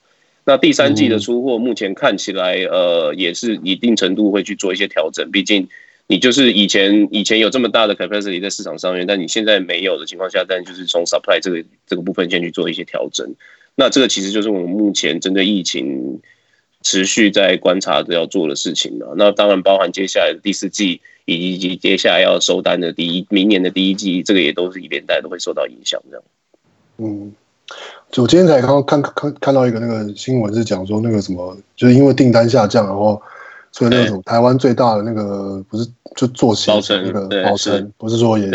[0.46, 5.32] 那第三季的出货，目前看起来，呃，也是一定程度会去做一些调整。
[5.32, 5.68] 毕竟，
[6.08, 13.34] 你就是以前以前有这么大的 capacity 在市场上面，但你现在没有的情况下，但就是从 supply 这个这个部分先去做一些调整。
[13.76, 16.22] 那这个其实就是我们目前针对疫情
[16.84, 19.16] 持续在观察的要做的事情了。
[19.18, 21.02] 那当然包含接下来的第四季。
[21.28, 26.24] 以及接下来要收单的第一，明年的第一季，这个也都是一连带都会受到影响，这样。
[27.00, 27.34] 嗯，
[27.68, 33.22] 就我今天才刚刚看看看到一个那个新闻，是讲说那个什么，就是因为订单下降，然后
[33.72, 36.72] 所以那种台湾最大的那个不是就做鞋
[37.04, 38.50] 那个宝成，不是说也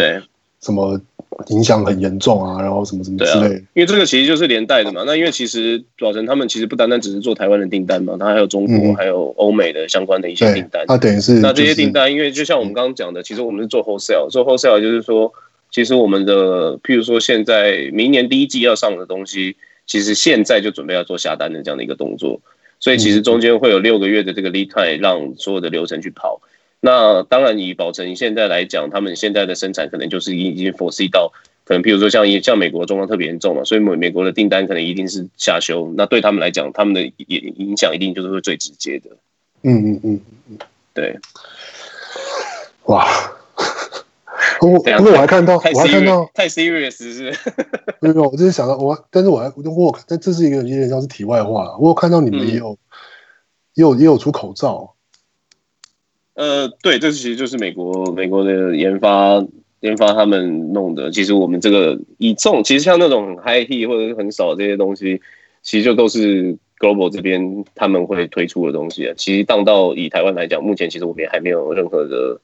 [0.60, 1.00] 什么。
[1.46, 3.54] 影响很严重啊，然后什么什么之类的。
[3.72, 5.04] 因为这个其实就是连带的嘛。
[5.06, 10.84] 那因为其实宝成他们其实不单单只是做台湾的订单嘛，他还有中国、嗯、还有欧美的相关的一些订单。
[10.86, 15.32] 那等于是那这些订单，因为就像我们刚刚讲的，其实我们是做 wholesale，做 wholesale 就是说，
[15.70, 19.56] 其实我们的譬如说现在明年第一季要上的东西，
[19.86, 22.40] 其实现在就准备要做下单的这样的一个动作。
[22.78, 26.40] 所以其实中间会有六个月的这个 lead time，让所有的流程去跑。
[26.80, 31.30] 那当然，以宝成现在来讲，他们现在的生产可能就是已经 foresee 到，
[31.64, 35.92] 可能譬如说像像美国状况特别严重了，所以美美国的订单可能一定是下修。
[35.94, 39.10] 那对他们来讲，他们的影影响一定就是会最直接的。
[39.62, 40.58] 嗯嗯嗯嗯，
[40.94, 41.14] 对。
[42.86, 43.06] 哇！
[44.60, 47.32] 不过 不过我还看到，我还看到太 serious 是？
[48.00, 51.78] 没有，我就是想到我，但是我还我但这是一个有点像是题外话了。
[51.78, 52.78] 我有看到你们也有、嗯、
[53.74, 54.94] 也有也有出口罩。
[56.34, 59.42] 呃，对，这其实就是美国美国的研发
[59.80, 61.10] 研发他们弄的。
[61.10, 65.22] 其实我们这个以这种，其实像那种 high heat 或者是很少这些东西，
[65.62, 69.14] 其实就都是 global 这边他们会推出的东西啊。
[69.16, 72.40] 其实当到以台湾来讲，目前其实我们也还没有任何的。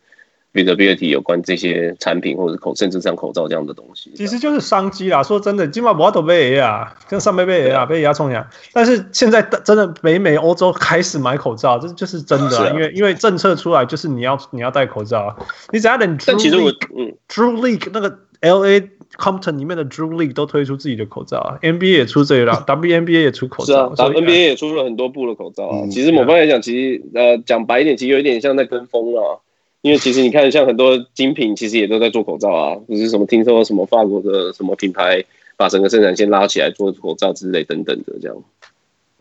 [0.57, 5.22] Visibility 有关这些产品或者口甚至像口罩这样的东西，其实就是商机啦。
[5.22, 8.48] 说真的，今晚我都被啊，跟上辈被啊，被压冲呀。
[8.72, 15.36] 但是现在真的北美、欧洲开始买口罩，这就是真的，啊，因为因为政策出来就是你要你要戴口罩。
[15.72, 25.86] 你只要等，但其实我嗯，Drew League 那个 LA Compton 里面的 Drew League 都推出自己的口罩啊，NBA 也出这个了，WNBA 也出口罩，是啊，NBA 也出了很多部的口罩啊。
[25.90, 29.40] 其实某方面来讲，其实呃讲白一点，其实有一点像在跟风啊。
[29.87, 35.24] 因为其实你看，像很多精品，其实也都在做口罩啊，不是什么听说什么法国的什么品牌
[35.57, 38.37] 把整个生产线拉起来做口罩之类等等的这样。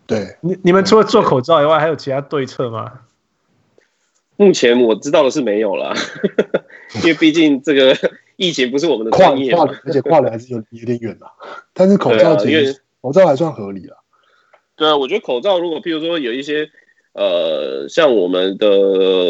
[0.07, 3.01] 对，你你们除了做口罩以外，还有其他对策吗？
[4.38, 5.93] 目前我知道的是没有啦，
[6.97, 7.95] 因为毕竟这个
[8.36, 11.32] 疫情不是我们的跨业，跨而且跨的还是有有点远了。
[11.74, 13.97] 但是口罩因为口罩还算合理了。
[14.76, 16.72] 对啊，我觉得口罩如果譬如说有一些。
[17.16, 18.68] 呃，像我们的，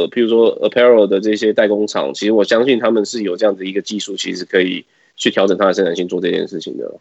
[0.10, 4.84] 譬如说 apparel 的这些代工厂，其实我相信他们是有这样子一个技术，其实可以
[5.16, 6.92] 去调整它的生产性做这件事情的。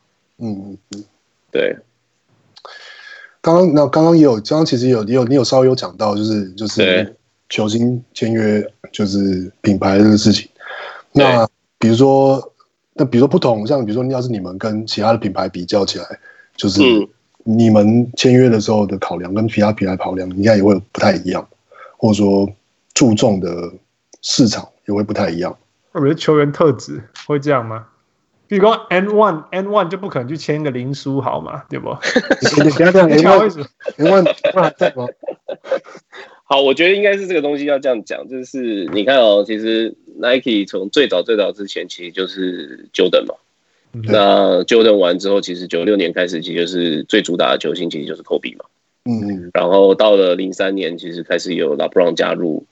[0.41, 1.05] 嗯嗯嗯，
[1.51, 1.75] 对。
[3.41, 7.17] 刚刚那刚刚也有，刚刚其实也有你有你有稍微有讲到，就是就是
[7.49, 8.63] 球星签约
[8.93, 10.47] 就是品牌这个事情。
[11.13, 12.53] 那比如说，
[12.93, 16.05] 那比如说不同，像比如说要是你们跟其他的品牌比较起来，
[16.59, 16.83] 就是。
[16.83, 17.09] 嗯
[17.45, 21.47] 你们签约的时候的考量跟其他品牌考量应该也会不太一样，
[21.97, 22.51] 或者说
[22.95, 23.73] 注重的
[24.23, 25.57] 市场也会不太一样。
[25.93, 27.87] 我觉得球员特质会这样吗？
[28.47, 31.97] 比如说 N one N one 就不可能去签个林书豪嘛，对不？
[32.63, 33.67] 你不要这样，N one
[33.97, 35.07] N one 还在吗？
[36.45, 43.35] 好，我觉得应该是这个东西要这样讲，就是你看哦，其实 Nike 从最早最早之前其实就是 Jordan 嘛。
[44.03, 48.65] 那 Jordan 完之后，其实九六年开始，其实就是最主打的球星，其实就是 Kobe 嘛。
[49.05, 52.67] 嗯，然后到了零三年，其实开始有 LeBron 加入。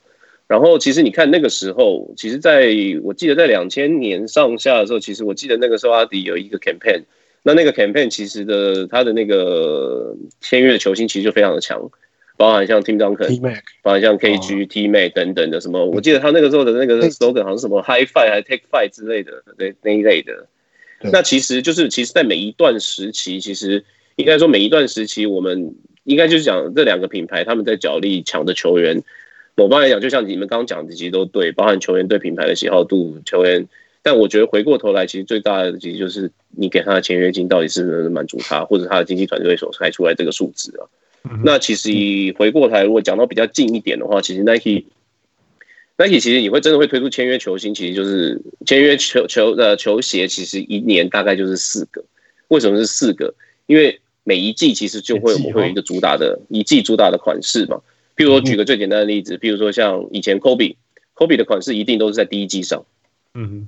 [0.47, 7.03] 然后其实你看那个时候，其实在我记得在两千年上下的时候，其实我记得那个时候阿迪有一个 campaign。
[7.43, 11.89] 那那个 campaign 其实的他的那个签约的球星其实就非常的强，
[12.37, 15.85] 包含像 Tim Duncan，包含像 KG、T-Mac 等等的什么。
[15.85, 20.47] 我记得他那个时候的那个 slogan 好像是什么 High Five 还是 Take Five 之类的，那那一类的。
[21.11, 23.83] 那其实就是，其实，在每一段时期，其实
[24.15, 29.03] 应该说每一段时期，我们应该就是讲这两个品牌他们在角力抢的球员。
[29.55, 33.67] 某方面来讲，就像你们刚刚讲的，其实都对，包含球员对品牌的喜好度，球员。
[34.01, 40.87] 但我觉得回过头来，其实最大的其实就是你给他的签约金到底是不是能满足他，或者他的经纪团队所开出来这个数值啊。
[41.43, 44.85] 那其实以回过头来，如果讲到比较近一点的话，其实 Nike。
[46.03, 52.03] Nike 其实你会真的会推出签约球星，其实就是签约球球的球鞋，其实一年大概就是四个。
[52.49, 53.33] 为什么是四个？
[53.67, 57.77] 因为每一季其实就会我们会有一个主打的一季主打的款式嘛。
[58.17, 62.85] 譬如说举个最简单的例子，譬如说像以前 Kobe，Kobe 的款式一定都是在第一季上，
[63.33, 63.67] 嗯哼，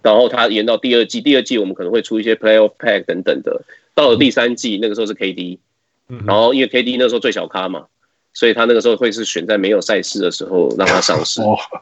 [0.00, 3.64] 然后它延到第二季，第二季我们可能会出一些 Playoff Pack 等等的。
[3.96, 5.58] 到了第三季，那个时候是 KD，
[6.24, 7.86] 然后因为 KD 那时候最小咖嘛。
[8.34, 11.40] 所以他那个时候会是选在没有赛事的时候让他上市，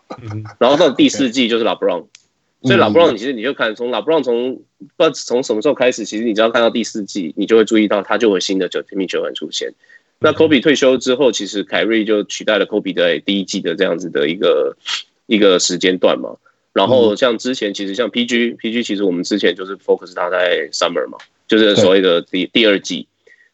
[0.61, 2.05] 然后到第四季就是 LeBron，
[2.63, 9.73] 所以 LeBron 其实你就看从 LeBron 从不知道从什么时候开始，其实你只要看到第四季，你就会注意到他就会新的九名球员出现。
[10.19, 14.77] 那 Kobe 退休之后，其实凯瑞就取代了 Kobe 在第一季的这样子的一个
[15.27, 16.37] 一个时间段嘛。
[16.75, 23.09] 然后像之前其实像 PG，PG 其实我们之前就是 focus 他在 Summer 嘛，就是所谓的第第二季。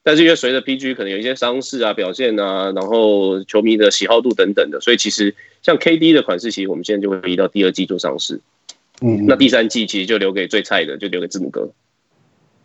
[0.08, 8.40] 但是因为随着 PG 可能有一些伤势啊、表现啊，然后球迷的喜好度等等的，所以其实像 KD 的款式，其实我们现在就会移到第二季做上市。
[9.02, 11.70] 嗯，那第三季其实就留给最菜的，就留给字母哥。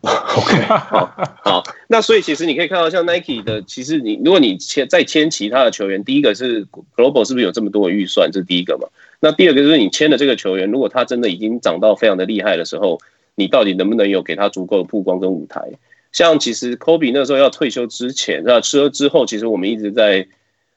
[0.00, 6.64] OK，好，好，那所以其实你可以看到，像 Nike 的，其实你如果你签再签其他的球员，第一个是
[6.96, 8.30] Global 是不是有这么多的预算？
[8.32, 8.88] 这是第一个嘛。
[9.20, 12.98] 那第二个就是你签的这个球员，如果他真的已经长到非常的厉害的时候，
[13.34, 15.60] 你到底能不能有给他足够的曝光跟舞台？
[16.14, 20.26] 像其实 Kobe 那时候要退休之前，那之之后，其实我们一直在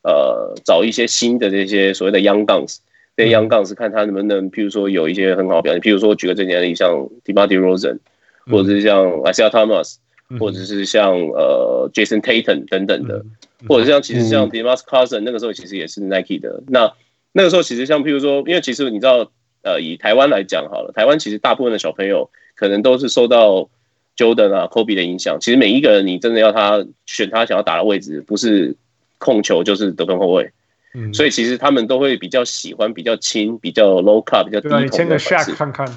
[0.01, 2.77] 呃找一些新的这些所谓的 Young Guns，
[3.15, 7.99] 这些 Young Guns 看他能不能，譬如说有一些很好的表现，譬如说举个最简单的，像 d e m a r d e Rosen，
[8.47, 9.97] 或者是像 Isaiah Thomas，
[10.39, 13.23] 或者是像呃 Jason Tatum 等等的，
[13.67, 16.63] 或者像其实像 DeMarcus Cousins 那个时候其实也是 Nike 的。
[16.67, 16.91] 那
[17.31, 19.29] 那个时候其实像譬如说，因为其实你知道，
[19.61, 23.69] 呃，以台湾来讲好了，台湾其实大部分的小朋友可能都是受到
[24.17, 28.75] Jordan 啊，Kobe 的影响，其实每一个人你真的要他选他想要打的位置，不是
[29.19, 30.51] 控球就是得分后卫，
[30.93, 35.51] 嗯， 所以其实他们都会比较喜欢比较轻、比较 low cut、比较低筒的款式。
[35.53, 35.87] 看看，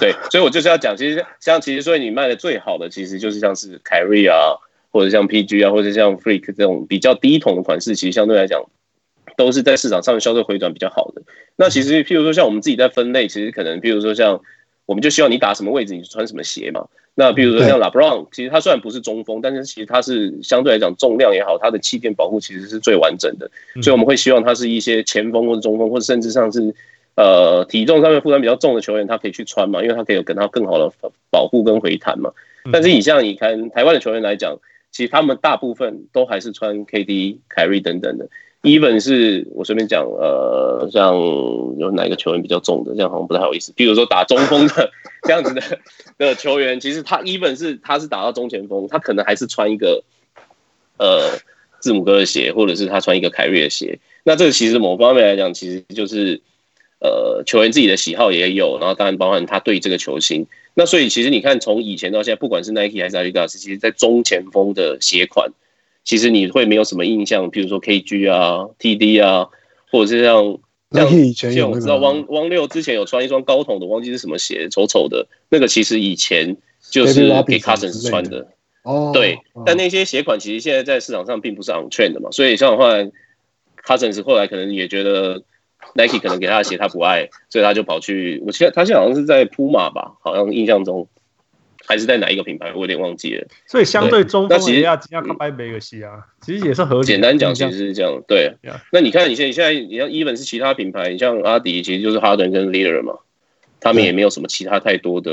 [0.00, 4.56] 对，所以我就是要讲，其实像其实所以你卖的最好的，其实就是像是 Kyrie 啊，
[4.92, 8.64] 或者像 PG 啊，或者像 Freak 这种比较低筒的款式，其实相对来讲
[9.36, 11.22] 都是在市场上面销售回转比较好的。
[11.56, 14.40] 那其实譬如说像我们自己在分类，其实可能譬如说像
[14.86, 16.86] 我们就希望你打什么位置，你就穿什么鞋嘛。
[17.14, 23.48] 那比如说像 LeBron，其实他虽然不是中锋，但是其实他是相对来讲重量也好，他的气垫保护其实是最完整的，
[23.82, 26.74] 所以我们会希望他是一些前锋或者中锋，或者甚至上是
[27.14, 30.92] 呃体重上面负担比较重的球员，他可以去穿嘛，因为他可以有跟他更好的
[31.30, 32.32] 保护跟回弹嘛。
[32.72, 34.58] 但是以像你看台湾的球员来讲，
[34.90, 38.28] 其实他们大部分都还是穿 KD、凯瑞等等的。
[38.64, 41.14] Even 是我随便讲，呃，像
[41.78, 43.72] 有哪个球员比较重的，这样好像不太好意思。
[43.76, 44.90] 比如说打中锋的
[45.22, 45.62] 这样子的
[46.16, 50.02] 的球员，其实他 even 是他是打到中前锋，他可能还是穿一个
[50.98, 51.38] 呃
[51.78, 53.98] 字母哥的鞋，或者是他穿一个凯瑞的鞋。
[54.24, 56.40] 那这个其实某方面来讲，其实就是
[57.00, 60.46] 呃球员自己的喜好也有，然后当然包含他对这个球星。
[60.72, 65.52] 那所以其实你看，从以前到现在，不管是 Nike 还是 Adidas，其实在中前锋的鞋款。
[66.04, 69.48] 其实你会没有什么印象，比如说 KG 啊、TD 啊，
[69.90, 70.58] 或者是像
[70.92, 75.26] 像以前我知道汪汪六之前有穿一双高筒的，忘记是什么鞋，丑丑的。
[75.48, 76.56] 那个其实以前
[76.90, 78.46] 就是给 Cousins 穿的。
[78.82, 83.10] 哦，对，但那些鞋款其实现在在市场上并不是 on trend 的嘛，所以像后来
[83.82, 85.42] Cousins 后来可能也觉得
[85.94, 91.08] Nike 可能给他的鞋他不爱，所以他就跑去，我现在他现在好像是在 Puma 吧，好像印象中。
[91.86, 92.72] 还是在哪一个品牌？
[92.72, 93.46] 我有点忘记了。
[93.66, 97.06] 所以相对中锋，那其实要要看拜梅尔西啊，其实也是合理。
[97.06, 98.22] 简单讲，其实是这样。
[98.26, 98.54] 对，
[98.90, 103.18] 那你看，你现在现在你像 Even 是其他品牌，你像阿迪，其实就是哈登跟 Lillard 嘛，
[103.80, 105.30] 他们也没有什么其他太多的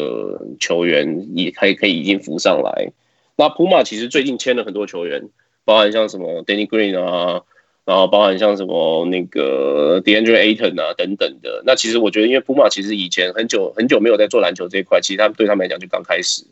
[0.60, 2.92] 球员，也还可以已经浮上来。
[3.38, 5.30] 那 Puma 其实最近签了很多球员，
[5.66, 7.42] 包含像什么 Danny Green 啊。
[7.84, 16.44] 然后包含像什么那个 DeAndre Ayton 啊等等的，那其实我觉得，因为 Puma 其实以前很久很久没有在做篮球这一块，其实他们对他们来讲就刚开始。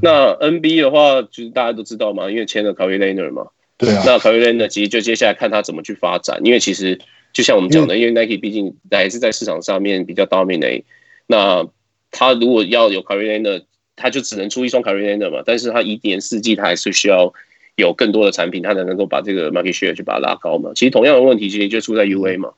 [0.00, 4.02] 那 NBA 的话，就是大家都知道嘛，因为签了 Kawhi Leonard 嘛，对啊。
[4.06, 7.00] 那 Kawhi Leonard 其实就接下来看他怎么去发展，因为其实
[7.32, 10.84] 就像我们讲的，因为 Nike 毕竟还是在市场上面比较 dominate。
[11.26, 11.66] 那
[12.12, 13.64] 他如果要有 Kawhi Leonard，
[13.96, 17.34] 他就只能出一双 Kawhi Leonard 嘛，但是他一年四季他还是需要。
[17.76, 20.70] 有更多的产品，它才能够把这个 market share 去把它拉高嘛。
[20.74, 22.50] 其实同样的问题，其实就出在 UA 嘛。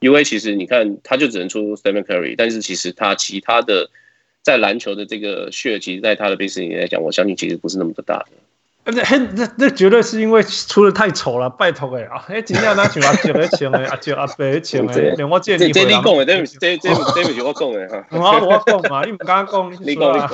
[0.00, 3.90] UA 其实你看，它就只能出 Stephen Curry，但是其实它其他的
[4.42, 8.26] 在篮球的这个 share，其实在它的 business 里面来讲，我相信其实不是那么的大的。
[8.90, 9.02] 那
[9.34, 12.24] 那那绝对是因为出的太丑了，拜托哎啊！
[12.28, 15.70] 哎，今天拿起阿杰的钱哎，阿杰阿伯的钱哎，连我借你。
[15.72, 18.06] 这你讲的，这这这这不是我讲的哈。
[18.10, 20.28] 我我讲嘛，你唔敢讲，你讲你讲。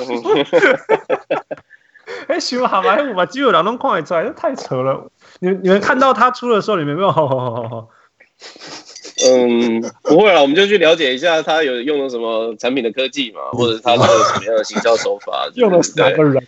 [2.27, 2.97] 哎，喜欢好吗？
[3.09, 5.09] 我把肌肉两都看得出来，这太扯了。
[5.39, 7.87] 你你们看到他出的时候，你们有没有？
[9.25, 16.43] 嗯，不会啦，我们就去了解一下他有用了什么产品的科技嘛，或者他是什么样的行销手法， 用了哪个人，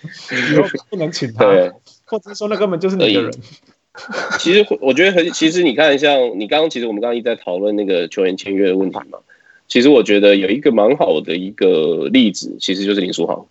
[0.89, 1.71] 不能请他，对，
[2.05, 3.31] 或者说那根本就是你的人。
[4.37, 9.17] 其实我觉得很，其实你看，像你刚刚，其实我们刚刚一直在讨论那个球员签约的问题嘛。
[9.67, 13.47] 其实我觉得有一个蛮好的一个例子，其实就是林书豪。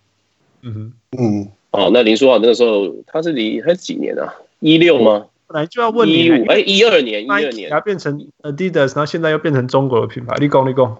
[0.61, 1.47] 嗯哼，嗯，
[1.77, 4.33] 哦，那林书豪那个时候他是离还是几年啊？
[4.59, 5.27] 一六吗？
[5.45, 10.35] 本来就要问你，一五哎，一二年，一二年，他变成 Adidas，然后现在又变成中国的品牌。
[10.37, 10.97] 立功立功。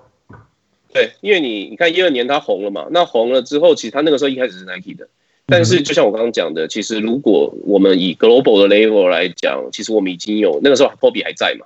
[0.94, 5.08] 对，因为你你看一二年他红了嘛，那红了之后，其实他那个时候一开始是 Nike 的。
[5.48, 11.66] 但是，就像我刚刚讲的，其实如果我们以 global 的 level 来讲，其实我们已经有那个时候 Kobe 还在嘛，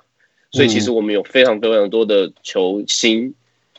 [0.52, 3.34] 所以其实我们有非常非常多的球星。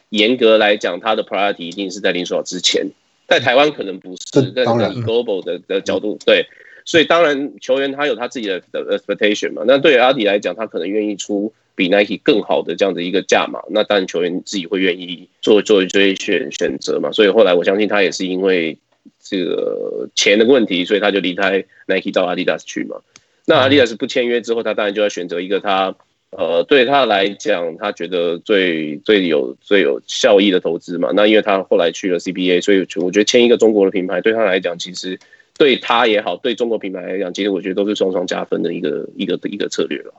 [0.10, 2.86] 严格来讲，他的 priority 一定是在林书豪之前，
[3.28, 6.46] 在台湾可能不是，但是以 global 的的角度，对，
[6.86, 9.64] 所以当然球员他有他自己的的 expectation 嘛。
[9.66, 17.12] 那对于阿迪来讲，他可能愿意出比 Nike 更好的这样的一个价码，那当然球员自己会愿意做做一些选选择嘛。
[17.12, 18.78] 所以后来我相信他也是因为。
[19.26, 22.98] 这个钱的问题，所以他就离开 Nike 到 Adidas 去嘛。
[23.46, 25.96] 那 Adidas 不签约之后，他当然就要选择一个他
[26.38, 31.12] 呃对他来讲，他觉得最最有最有效益的投资嘛。
[31.14, 35.20] 那因为他后来去了 CBA，所以我觉得签一个中国的品牌对他来讲，其实
[35.58, 40.14] 对他也好，对中国品牌来讲，其实我觉得都是双双加分的一个一个一个策略了。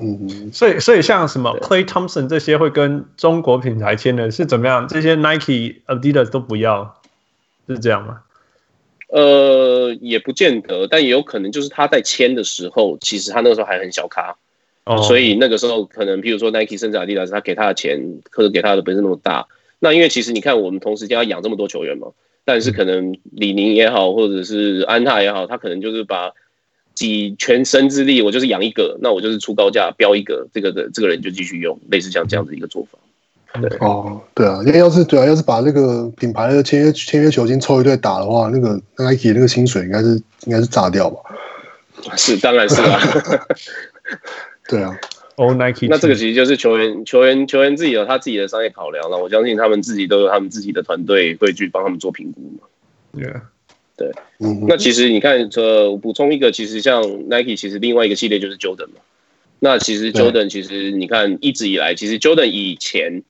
[0.00, 4.88] 嗯，所以所以像什么 Clay Thompson 这些会跟中国品牌签的是怎么样？
[4.88, 7.00] 这些 Nike、Adidas 都不要，
[7.68, 8.22] 是这样吗？
[9.08, 14.34] 呃，也不见得，但也有可能就是他在签的时候，其实他那个时候还很小咖
[14.84, 15.02] ，oh.
[15.06, 19.46] 所以那个时候可能，譬如说 Nike 甚至 Adidas，他给他的钱，或者给他的不是那么大。
[19.78, 22.08] 那因为其实你看，我们同时间要养这么多球员嘛，
[22.44, 26.30] 但是可能李宁也好，或者是安踏也好，他可能就是把
[26.94, 32.98] 几全身之力，我就是养一个，那我就是出高价标一个，这个的这个人就继续用，类似像这样子一个做法。
[33.60, 40.14] 对哦，对啊，因为要是对啊，要是把那个品牌的签约签约球星凑一队打的话，那个 Nike 那个薪水应该是
[40.46, 41.18] 应该是炸掉吧？
[42.16, 43.00] 是，当然是啊。
[44.68, 44.96] 对啊
[45.36, 45.86] ，All Nike。
[45.88, 49.18] 那这个其实就是球员球员球员自己有他自己的商业考量了。
[49.18, 52.68] 我相信他们自己都有他们自己的团队会去帮他们做评估嘛。
[53.14, 53.42] Yeah.
[53.96, 54.64] 对，嗯。
[54.68, 59.00] 那其实你看，呃，我补充一个，其实像 Nike，其实另外一个系列就是 Jordan 嘛。
[59.60, 63.22] 那其实 Jordan 其实你看一直以来，其实 Jordan 以前。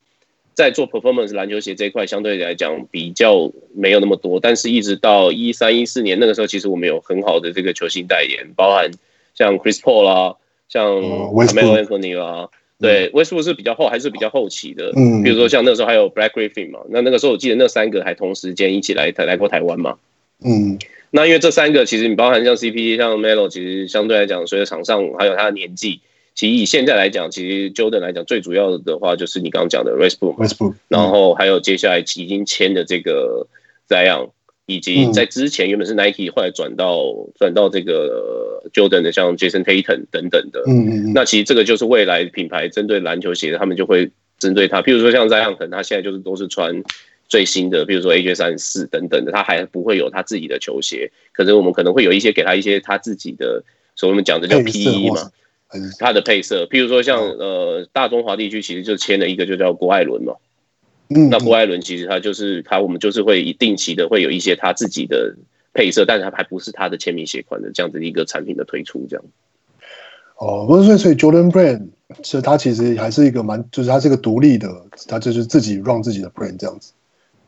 [0.55, 8.91] 在做 performance 篮球鞋这一块，相对来讲比较没有那么多，但是一直到一三一四年那个时候，其实我们有很好的这个球星代言，包含
[9.33, 10.35] 像 Chris Paul 啦，
[10.69, 12.49] 像 Carmelo Anthony 啦，
[12.79, 19.97] 对，Westbrook 是比较后还是比较后期的，嗯，比如说像那个时候还有 Blake Griffin 嘛，那那个时候我记得那三个还同时间一起来台来过台湾嘛，
[20.43, 20.79] 嗯，
[21.11, 26.01] 那因为这三个其实你包含像 CP 像 Melo，其实相对来讲，随着场上还有他的年纪。
[26.35, 33.45] 其实以现在来讲，其实 Jordan 来讲最主要的话就是你刚刚讲的 Westbrook，然后还有接下来已经签的这个
[33.87, 34.31] Zion，
[34.65, 40.63] 以及在之前原本是 Nike，后来转到转到这个 Jordan 的像 Jason Tatum 等等的。
[40.67, 41.13] 嗯嗯。
[41.13, 44.09] 那其实这个就是未来品牌针对篮球鞋，他们就会
[44.39, 46.83] 针对他，譬如说像 Zion，可能他现在就是都是穿
[47.27, 53.63] 最新的，比如说 AJ 三十四等等的，他还不会有他自己的球鞋，可是我们可能会有一些给他一些他自己的，
[53.95, 55.31] 所以我们讲的叫 PE 嘛。
[55.97, 60.35] 它的配色，譬如说像呃大中华地区，其实就签了一个就叫郭艾伦嘛。
[61.15, 65.35] 嗯，那郭艾伦其实他就是他，我们就是会以定期的会有一些他自己的
[65.73, 69.25] 配色，但是他还不是他的签名鞋款的这样子一个产品的推出，这样。
[70.37, 71.87] 哦，不是，所以 Jordan Brand
[72.21, 74.69] 其实他其实还是一个蛮，就是他是一个独立的，
[75.07, 76.93] 他就是自己 run 自己的 brand 这样子。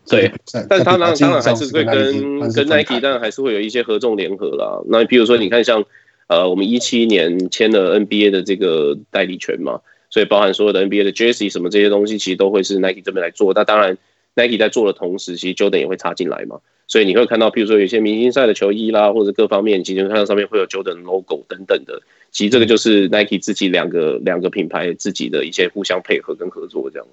[0.07, 0.31] 对，
[0.69, 4.81] 但是他当然当然还是会跟跟 Nike 当然还是会有一些合纵联合啦。
[4.87, 5.83] 那比如说你看像。
[6.27, 13.53] 呃，我们一七年签了 NBA 的这个代理权嘛，所以包含所有的 NBA 的 Jersey 什么这些东西，其实都会是 Nike 这边来做。
[13.53, 13.97] 那当然
[14.35, 16.59] ，Nike 在做的同时，其实 Jordan 也会插进来嘛。
[16.87, 22.01] 所以你会看到，譬如说有些明星赛的球衣啦，或者各方面，其实看到上面会有 Jordan logo 等等的。
[22.31, 27.07] 其实这个就是 Nike 自己两个两个品牌自己的一些互相配合跟合作这样。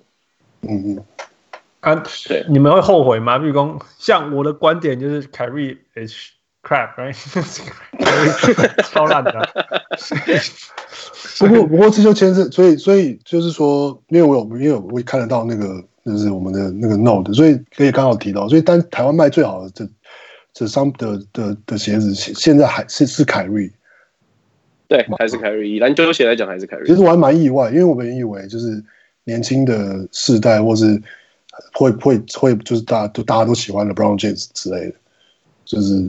[0.63, 1.05] 嗯嗯。
[1.81, 1.95] 啊，
[2.29, 3.39] 对，你们会后悔吗？
[3.39, 6.33] 比如，像我的观点就是 Kyrie H。
[6.63, 7.13] Crap，right？
[8.93, 9.33] 超烂的。
[11.39, 19.89] 不过，不过这就牵涉，所以，所以就是说，因为我有，因为我会看得到那个，就是我们的那个 Note，所以可以刚好提到，所以但台湾卖最好的这
[20.53, 23.69] 这双的的的鞋子，现在还是是凯瑞。
[24.87, 25.69] 对，还是凯瑞。
[25.69, 26.87] 以篮球鞋来讲，还是凯瑞。
[26.87, 28.81] 其实我还蛮意外，因为我们以为就是
[29.25, 31.03] 年轻的世代，或是
[31.73, 34.95] 会会会，就是大家都大家都喜欢的 LeBron James 之类的，
[35.65, 36.09] 就是。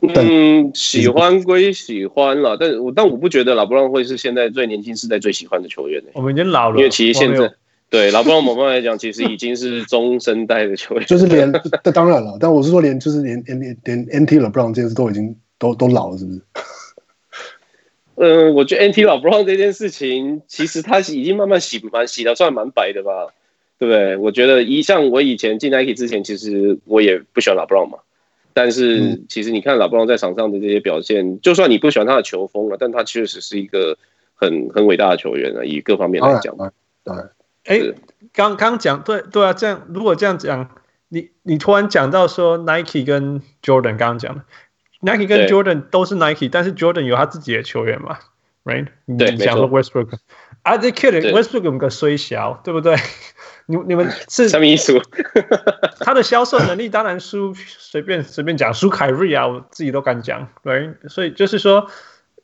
[0.00, 6.10] 嗯，喜欢归喜欢了，但我但我不觉得老布朗会是现在最年轻世代最喜欢的球员、欸。
[6.14, 7.52] 我们已经老了，因为其实现在
[7.90, 11.04] 对老布朗某方面来讲，其实已经是中生代的球员。
[11.06, 11.50] 就是连，
[11.92, 16.40] 当然了，但我是说连，就是连连连 NT 老布朗这件事都已经都都老了，是不是？
[18.16, 23.32] 嗯， 我觉得 NT 老布朗这件事情，其实他已经慢慢洗蛮洗的，算蛮白的吧，
[23.80, 24.16] 对不对？
[24.16, 27.98] 我觉得一像我以前进 Nike 之前，其实我也不喜欢老布朗嘛。
[28.60, 33.96] 但是其实你看老布朗在场上的这些表现，就算你不喜欢他的球风了，但他确实是一个
[34.34, 36.56] 很很伟大的球员啊，以各方面来讲。
[37.04, 37.14] 对，
[37.66, 37.94] 哎，
[38.32, 40.68] 刚刚讲对对啊，这样如果这样讲，
[41.08, 44.42] 你你突然讲到说 Nike 跟 Jordan 刚刚讲的
[45.02, 48.18] Nike 跟 Jordan 都是 Nike，但是 Jordan 有他自己的球员嘛
[48.64, 48.88] ，right？
[49.16, 50.18] 对，你讲说 Westbrook，
[50.62, 52.96] 啊，这 kid Westbrook 有个虽小，对不对？
[53.70, 54.98] 你你们是 什么意思？
[56.00, 61.86] 他的销售能力当然输，随便随便讲输凯瑞啊，我自己都敢讲，对，所以就是说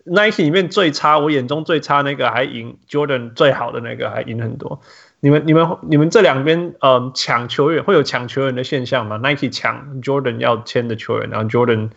[0.04, 4.80] ，Nike 里面最差，我眼中最差那个还赢 Jordan 最好的那个还赢很多。
[5.20, 11.88] 你们你们你们这两边嗯抢球员会有抢球员的现象吗？Nike 抢 Jordan 要签的球员，然后 Jordan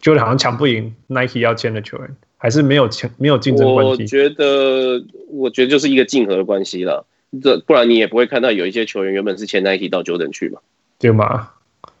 [0.00, 4.02] Jordan 好像抢不赢 Nike 要签的球员，还是没有抢没有竞争关系？
[4.02, 7.04] 我觉得我觉得就是一个竞合的关系了。
[7.40, 10.60] 这不然你也不会看到有一些球员原本是签 Nike 到 Jordan 去嘛，
[10.98, 11.50] 对嘛？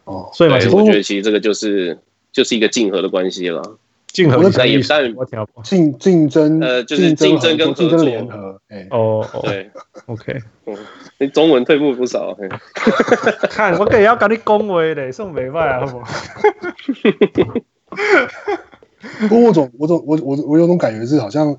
[0.04, 1.98] 哦，所以我觉得其实这个就是
[2.32, 3.78] 就是一个竞合的关系了。
[4.08, 5.02] 竞合那也但
[5.64, 8.60] 竞竞争呃就是竞争跟合作联合。
[8.68, 9.70] 哎哦对
[10.04, 10.76] ，OK，嗯，
[11.18, 12.36] 你中文退步不少。
[13.48, 16.12] 看我可以要跟你恭维的，送美外啊，好不好？
[19.28, 21.56] 不过我总我总我我我有种感觉是好像。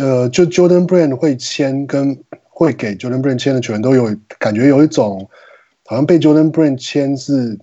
[0.00, 2.18] 呃，就 Jordan Brand 会签跟
[2.58, 5.28] 会给 Jordan Brand 签的球员都有感觉，有一种
[5.84, 7.58] 好像被 Jordan Brand 签是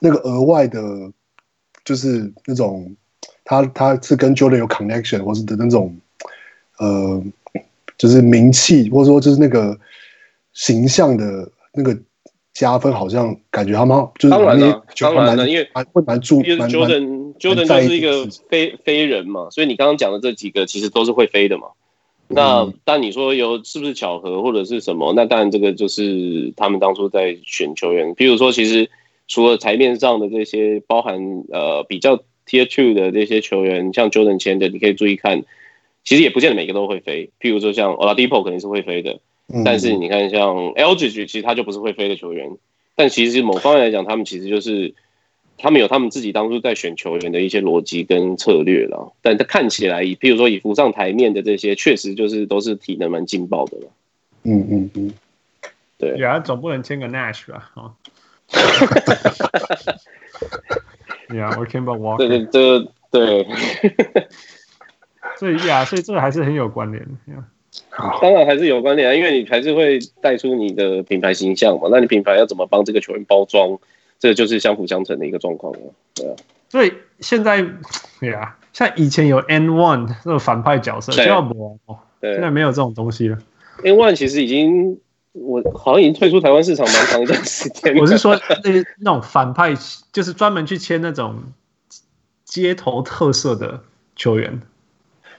[0.00, 0.78] 那个额外的，
[1.82, 2.94] 就是那种
[3.42, 5.96] 他他是跟 Jordan 有 connection 或是的那种
[6.78, 7.24] 呃，
[7.96, 9.78] 就是名气或者说就是那个
[10.52, 11.98] 形象的那个
[12.52, 17.32] 加分，好像感觉他们就是当然了，当然了，因为会蛮注意 Jordan。
[17.40, 21.68] Jordan 就是一个飞飞人嘛，所以你刚刚讲的这几个其实都是会飞的嘛。
[22.34, 25.12] 那但你说有是不是巧合或者是什么？
[25.14, 28.14] 那当然这个就是他们当初在选球员。
[28.14, 28.90] 比如说，其实
[29.28, 32.16] 除了台面上的这些，包含呃比较
[32.46, 35.44] Tier Two 的这些球员，像 Jordan 签的，你可以注意看，
[36.04, 37.30] 其实也不见得每个都会飞。
[37.40, 39.20] 譬如说像 Oladipo 肯定是会飞的，
[39.64, 42.56] 但是你看像 Aldridge 其实他就不是会飞的球员。
[42.96, 44.94] 但其实某方面来讲，他们其实就是。
[45.58, 53.86] 他们有他们自己当初在选球员的一些逻辑跟策略了，但他看起来，譬如说以浮上台面的这些，确实就是都是体能蛮劲爆的了。
[54.44, 55.12] 嗯嗯嗯，
[55.98, 56.18] 对。
[56.18, 57.70] 呀，总不能签个 Nash 吧？
[57.74, 57.94] 哈。
[61.34, 62.16] 呀， 我 Kemba Walker。
[62.16, 63.46] 对对对对。
[65.38, 67.06] 所以呀，所以这个还是很有关联
[68.20, 71.88] 当然还是有关联啊，因为你还是会带出你的品牌形象嘛。
[71.90, 73.78] 那你品牌要怎么帮这个球员包装？
[74.22, 75.80] 这就是相辅相成的一个状况了，
[76.14, 76.36] 对啊。
[76.68, 77.60] 所以现在，
[78.20, 81.78] 对啊，像以前有 N One 这种反派角色，现在没有，
[82.20, 83.36] 现在没有这种东西了。
[83.82, 84.96] N One 其实已经，
[85.32, 87.96] 我好像已经退出台湾市场蛮长一段时间。
[87.96, 88.70] 我是说，那
[89.00, 89.74] 那种反派
[90.12, 91.42] 就是专门去签那种
[92.44, 93.80] 街头特色的
[94.14, 94.62] 球员。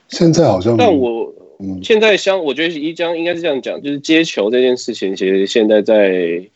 [0.10, 1.34] 现在好像，但我
[1.82, 6.50] 现在相，我觉得一江应该是这样讲，就是接球这件事情，其实现在在。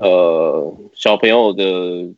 [0.00, 1.62] 呃，小朋友的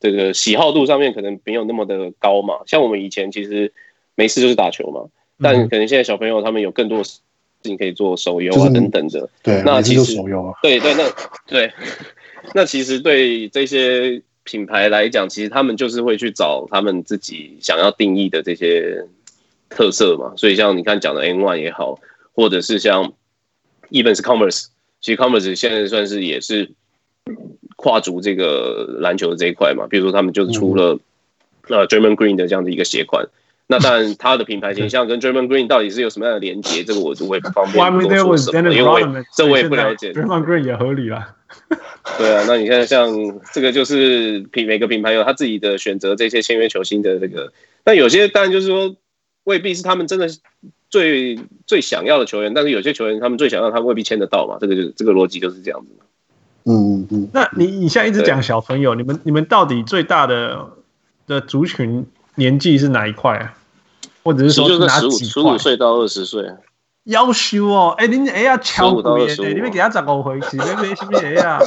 [0.01, 2.55] 这个喜好度上面可能没有那么的高嘛。
[2.67, 3.73] 像我们以前其实
[4.15, 5.03] 没事就是打球嘛，
[5.41, 7.21] 但可能现在小朋友他们有更多的事
[7.63, 9.29] 情可以做，手游啊等等的。
[9.43, 11.05] 对，那其实手游啊，对对，那
[11.47, 11.73] 对，
[12.55, 19.05] 那其实对这些品牌来讲，其实他们就是会去找他们自己想要定义的这些
[19.69, 20.33] 特色嘛。
[20.37, 21.99] 所以像你看讲的 N1 也好，
[22.35, 23.13] 或者是像
[23.91, 24.67] Even 是 Commerce，
[25.01, 26.71] 其实 Commerce 现在算是也是。
[27.83, 31.01] 跨足这个篮球的这一块嘛，比如说他们就是出了
[31.67, 33.27] 呃 Draymond Green 的这样的一个鞋款，
[33.67, 40.13] 那当然他的品牌 形象跟 Draymond Green 到底是有什么样的连接，这个我我也不方便多说什么，因为这我也不了解。
[40.13, 41.35] Draymond Green 也合理啦。
[42.19, 43.11] 对啊，那你看像
[43.53, 47.53] 这个就是品每个品牌有他自己的选择，这些签约球星的这个，
[47.85, 48.95] 但有些当然就是说
[49.45, 50.29] 未必是他们真的
[50.89, 56.05] 最最想要的球员，但是有些球员他们最想要，他未必签得到嘛，这个就这个逻辑就是这样子嘛。
[56.65, 60.67] 嗯嗯嗯，那你你现在一直讲小朋友，你们你们到底最大的
[61.27, 62.07] 的族群
[62.37, 63.55] 年纪是哪一块啊？
[64.23, 65.19] 或者是说哪几块？
[65.27, 66.45] 十五岁到二十岁。
[67.05, 71.59] 要修哦，哎、欸，你哎呀，超贵的，你们给他找个回去，你们什么哎呀？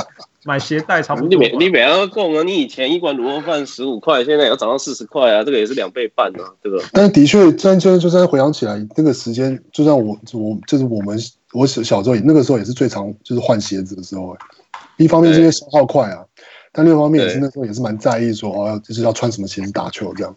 [0.46, 1.28] 买鞋带差不多。
[1.28, 2.42] 你每你每样都够吗？
[2.44, 6.88] 你以前一碗卤肉饭十五块，现在要涨到四十块啊，这个也是两倍半啊，对吧？
[6.94, 11.20] 但的确，但就就在回想起来，那个时间，就像我我就是我们
[11.52, 14.38] 我小小时候那个时候也是最常就是换鞋子的时候。
[14.98, 16.26] 一方面是因为消耗快啊，
[16.72, 20.36] 但另一方面也是那时候也是蛮在意说哦，就是要穿什么鞋子打球这样。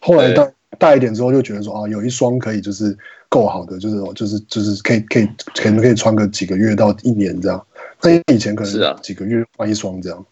[0.00, 2.96] 后来大大一点之后，就觉得说啊，有一双可以就是
[3.28, 7.64] 够好的，就是就是就是可以可以可能可以穿个几个月到一年这样。
[8.02, 10.26] 那以前可能是啊，几个月换一双这样。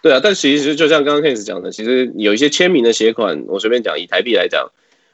[0.00, 4.70] 对啊，但其实就像刚刚 Case 讲的，其实有一些签名的鞋款，我随便讲，以台币来讲，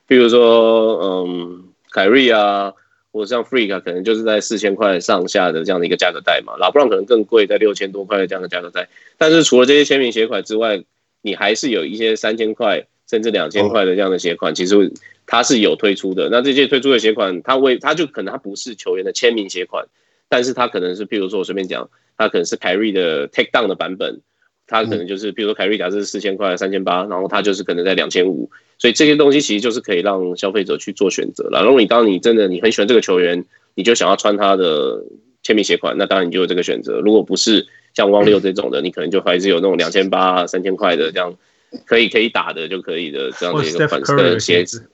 [0.07, 2.75] 比如说嗯，凯瑞啊。
[3.15, 8.89] 或者像 Freak 可能就是在四千块上下的这样的一个价格带嘛，老布朗可能更贵，在六千多块的这样的价格带。
[9.17, 10.83] 但是除了这些签名鞋款之外，
[11.23, 14.93] 你还是有一些三千块甚至两千块的这样的鞋款，其实
[15.27, 16.29] 它是有推出的。
[16.29, 19.87] 那这些推出的鞋款，它为它就可能它不是球员的签名鞋款，
[20.29, 21.89] 但是它可能是，譬如说我随便讲，
[22.19, 24.23] 它可能是凯瑞的 Take Down 的版本。
[24.67, 31.63] 它可能就是，比如说凯瑞假设是四千块、三千八，然后他就是可能在两千五，所以这些东西其实就是可以让消费者去做选择了。
[31.63, 33.45] 然后你当你真的你很喜欢这个球员，
[33.75, 35.05] 你就想要穿他的
[35.43, 37.01] 签名鞋款，那当然你就有这个选择。
[37.01, 41.37] 如果不是像汪六这种的，你可能就还是有那种两千八、三千块的这样
[41.85, 44.89] 可以可以打的就可以的这样的一个款式的鞋子。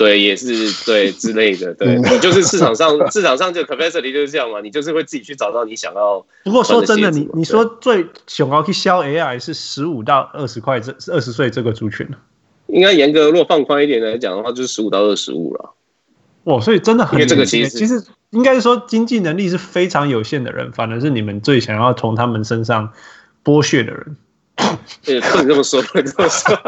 [0.00, 0.46] 对，也是
[0.86, 6.24] 对之类的，对你就是市场上市场上就 capacity 就是这样嘛，你就是会自己去找到你想要。
[6.42, 12.08] 不过说真的，你你说最想要去销 AI 是十五到二十块这二十岁这个族群
[12.68, 15.74] 应该严格如果放宽一点来讲的话，就是十五到二十五了。
[16.44, 22.90] 哇，所以真的很因为这个其实其实应该是说经济能力是非常有限的人，反而是你们最想要从他们身上
[23.44, 24.16] 剥削的人。
[25.04, 26.58] 对，不能这么说，不能这么说。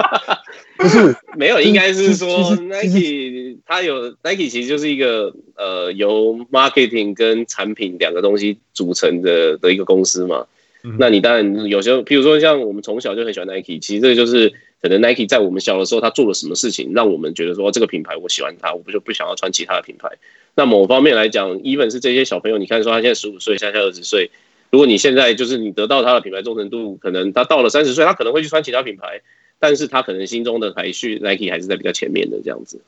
[0.82, 10.46] 不是， 没有，应该是说 Nike 它有 Nike 其实就是一个呃由 marketing 跟产品两个东西组成的的一个公司嘛。
[10.84, 20.08] 嗯、那你当然有时候，譬如说像我们从小就很喜欢 Nike，其实这个就是可能 Nike 在我们小的时候他做了什么事情，让我们觉得说这个品牌我喜欢它，我不就不想要穿其他的品牌。
[20.56, 24.30] 那某方面来讲，even 是这些小朋友，你看说他现在十五岁，现在二十岁。
[24.70, 29.20] 如果你现在就是你得到他的品牌忠诚度，可能他到了三十岁，他可能会去穿其他品牌，
[29.58, 32.80] 但是他可能心中的排序 Nike 还是在比较前面的这样子。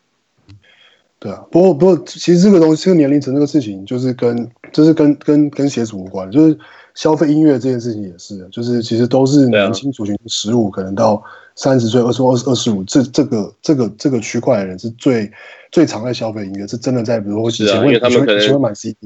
[1.19, 6.59] 对啊，不过不过，其实这个东西，这个年龄层这个事情，就是跟就是跟跟跟鞋子无关，就是
[6.95, 11.23] 消费音乐这件事情也是，就是其实都是年轻族群十五可能到
[11.55, 15.31] 三十岁，二十二十二十五这这个这个这个区块的人是最
[15.71, 18.97] 最常在消费音乐，是真的在比如说以前会以前会喜欢买 CD。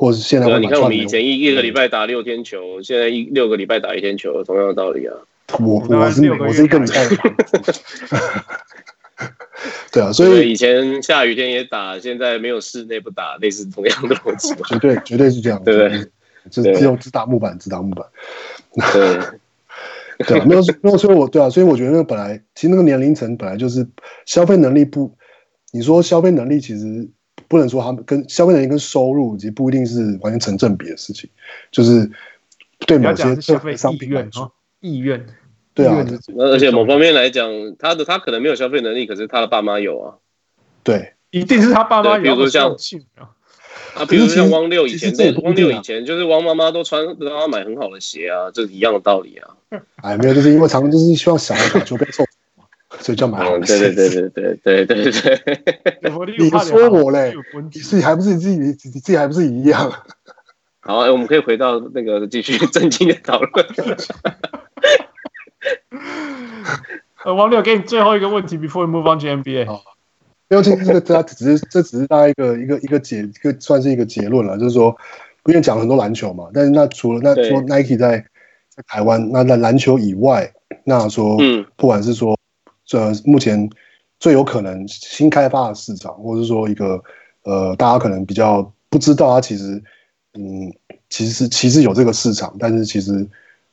[0.00, 5.12] 或是现在，你看我们以前一一个礼拜打六天球，现在一六个礼拜打一天球，同样的道理啊。
[5.58, 7.08] 我我是我是一个礼拜。
[9.90, 14.54] 对啊，所以以前下雨天也打，现在没有室内不打，类似同样的逻辑。
[14.68, 16.06] 绝对绝对是这样，对不对？
[16.50, 18.06] 就只有只打木板，只打木板。
[18.92, 19.18] 对
[20.26, 23.86] 对啊，没有没有说我对啊，所以我觉得那个本来其实那个年龄层本来就是
[24.26, 25.12] 消费能力不，
[25.72, 27.08] 你说消费能力其实。
[27.46, 31.30] 不能说他们跟消费能力跟收入其实不一定是完全成正比的事情，
[31.70, 32.10] 就是
[32.80, 35.26] 对某些消费商品来说，意愿，
[35.74, 36.04] 对啊，
[36.38, 40.14] 而且某方面来讲，他的他可能没有消费能力，可是他的爸妈有啊，
[40.82, 42.22] 对，一定是他爸妈有。
[42.22, 42.70] 比如说像
[43.94, 49.56] 啊，比如说像汪六以前，汪六以前就是汪妈妈都穿让他买很好的鞋啊，这是一样的道理啊。
[50.02, 52.24] 哎，没有，就是因为常常就是希望小孩打球被揍。
[53.00, 55.62] 所以叫买好对对对对对对对对。
[56.38, 57.34] 你说我嘞？
[57.62, 58.56] 你自己还不是你自己？
[58.56, 59.92] 你自己还不是一样？
[60.80, 63.66] 好，我们可以回到那个继续正经的讨论。
[67.24, 69.66] 呃，王六，给你最后一个问题，before we move on to NBA。
[69.66, 69.82] 好，
[70.48, 74.96] 因为这个这只是这只是大家一个一个一个结一个算是一个结论了，就是说，
[75.44, 78.24] 因为讲了很多篮球嘛，但是那除了那说 Nike 在
[78.68, 80.52] 在台湾，那在篮球以外，
[80.84, 82.36] 那说嗯，不管是说。
[82.90, 83.68] 这目前
[84.18, 86.98] 最有可能新开发的市场，或者是说一个
[87.42, 89.74] 呃，大家可能比较不知道，它其实
[90.32, 90.72] 嗯，
[91.10, 93.28] 其实是其实有这个市场，但是其实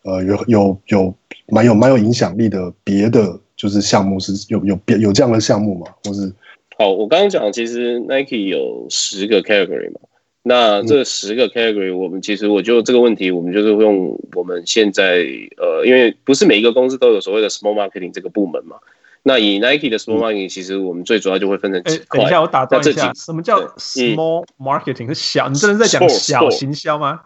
[0.06, 1.14] 呃有有有
[1.48, 5.88] 蛮有蛮有影响力的别的就是项目是有有别有这样的项目吗？
[6.04, 6.32] 或是
[6.78, 10.00] 好，我刚刚讲其实 Nike 有十个 category 嘛，
[10.44, 15.26] 那这十个 category 我们其实我就这个问题，我们就是用我们现在
[15.58, 18.76] 呃，因为不是每一个公司都有所谓的 small marketing 这个部门嘛。
[19.24, 22.20] 那以 Nike 的 small marketing，其实我们最主要就会分成几块。
[22.20, 25.08] 等一下，我打断一下，什么叫 small marketing？
[25.08, 25.50] 是小？
[25.50, 27.22] 你真的在讲小行销吗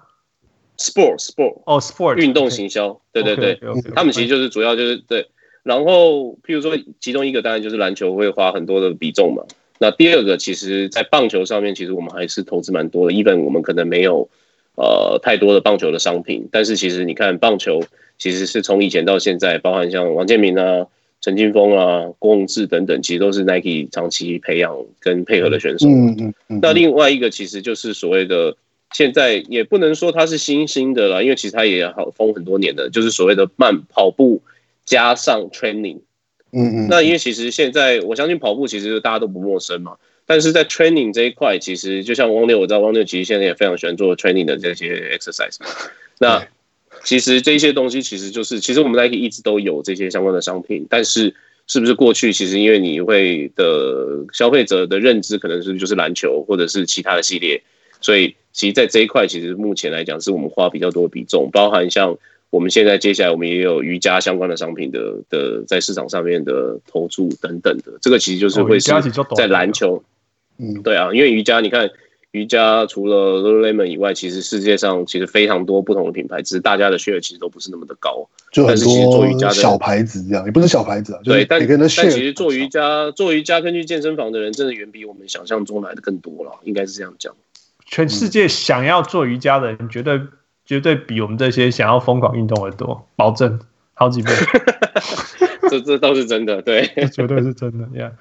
[0.79, 3.59] ？Sport sport 哦，sport 运动行销，对对对，
[3.93, 5.27] 他们其实就是主要就是对。
[5.61, 9.43] 然后，譬如说，其中一个当然就是篮球会花很多的比重嘛。
[9.77, 13.13] 那第二个，其实在棒球上面，其实我们还是投资蛮多的。
[13.13, 14.29] Even 我们可能没有
[14.75, 17.81] 呃太多的棒球的商品，但是其实你看棒球
[18.17, 20.87] 其实是从以前到现在，包含像王建民啊、
[21.19, 25.87] 陈金峰啊、郭宏志等等，其实都是 Nike 长期培养跟配合的选手。
[25.87, 26.59] 嗯嗯嗯。
[26.61, 28.55] 那另外一个其实就是所谓的
[28.93, 34.41] 现在也不能说它是新兴的了，因为其实它也好封很多年的，就是所谓的慢跑步
[34.85, 35.99] 加上 training。
[36.51, 36.87] 嗯嗯。
[36.89, 39.97] 那因为其实现在我相信跑步其实大家都不陌生嘛。
[40.25, 45.55] 但是在 training 这一块，其实就像汪六，我知道汪六其实现在也非常喜欢做 training 的这些 exercise。
[46.19, 46.45] 那
[47.03, 51.33] 其实这些东西其实就是，其实我们 Nike 一直都有这些相关的商品，但是
[51.65, 57.63] 是不是过去其实因为你会的消费者的认知可能是就是篮球或者是其他的系列，
[58.01, 62.17] 所以其实在这一块其实目前来讲是我们花比较多的比重，包含像
[62.49, 68.91] 我们现在接下来我们也有瑜伽相关的商品的的在市场上面的投注等等的，这个其实就是会是
[69.35, 70.03] 在篮球。
[70.57, 71.89] 嗯，对啊，因为瑜伽，你看
[72.31, 78.27] 瑜伽除了 Lululemon 以外，其实世界上其实非常多不同的品牌，只是大家的 share 其实都不是那么的高。
[78.51, 81.21] 就很多小牌子这样，也不是小牌子啊。
[81.23, 87.35] 对，但但其实做瑜伽做瑜伽根据健身房的人，真的远比我们想象中来的更多了，应该是这样讲。
[87.89, 90.21] 全世界想要做瑜伽的人，绝对
[90.63, 93.59] 绝对比我们这些想要疯狂运动的多，保证
[93.95, 94.31] 好几倍。
[95.69, 98.07] 这这倒是真的，对，绝对是真的呀。
[98.07, 98.11] Yeah.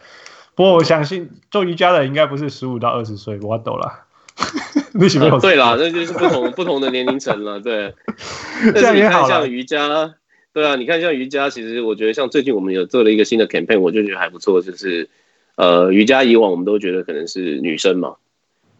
[0.54, 4.06] 不过我相信做瑜伽的应该不是十五到二十岁，我懂了。
[4.94, 5.38] 你喜欢？
[5.40, 7.60] 对啦，那就是不同 不同的年龄层了。
[7.60, 7.94] 对，
[8.74, 10.14] 但是你看像瑜伽，
[10.52, 14.60] 对啊，你看像瑜伽，其实我觉得像最近我们有做了一个新的 campaign，我就觉得还不错。
[14.60, 15.08] 就是
[15.56, 18.16] 呃，瑜伽以往我们都觉得可能是女生嘛，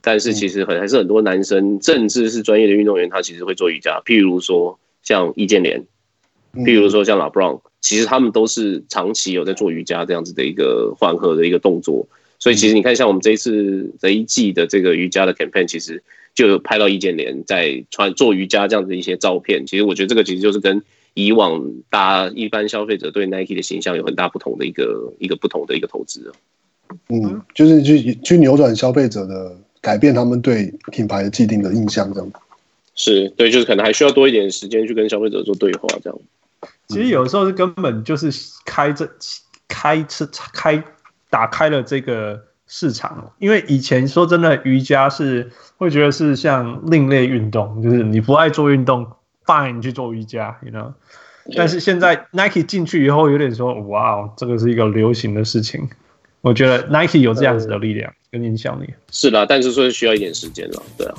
[0.08, 4.00] 但是其实很还是很多男生，甚至是专业的运动员，他其实会做瑜伽。
[4.06, 5.84] 譬如说像易建联，
[6.54, 7.60] 譬如说像 LeBron。
[7.80, 12.08] 其实他们都是长期有在做瑜伽这样子的一个缓和的一个动作，
[12.40, 16.02] 所以其实你看，像我们这一次这一季的这个瑜伽的 campaign，其实
[16.34, 19.64] 就有拍到易建联在穿做瑜伽这样子的一些照片。
[19.64, 20.82] 其实我觉得这个其实就是跟
[21.14, 26.32] 以往大家一般消费者对 Nike 的形象有很大不同的一个一个不同的一个投资。
[27.10, 32.30] 嗯，就是去去扭转消费者的改变，他们对品牌的既定的印象这样。
[32.94, 36.18] 是对，就是可能还需要多一点时间去跟消费者做对话这样。
[36.88, 38.30] 其实有时候是根本就是
[38.64, 39.08] 开这
[39.68, 40.82] 开车开
[41.30, 49.06] 打开了这个市场，因为以前说真的瑜伽是会觉得是像另类运动，就是你不爱做运动
[49.46, 50.92] ，fine 你去做瑜伽，you know。
[51.56, 55.88] 但是现在 Nike 进去以后，有点说哇，这个是一个流行的事情。
[56.40, 58.92] 我觉得 Nike 有这样子的力量跟影响力。
[59.10, 61.14] 是啦，但是说需要一点时间了，对啊。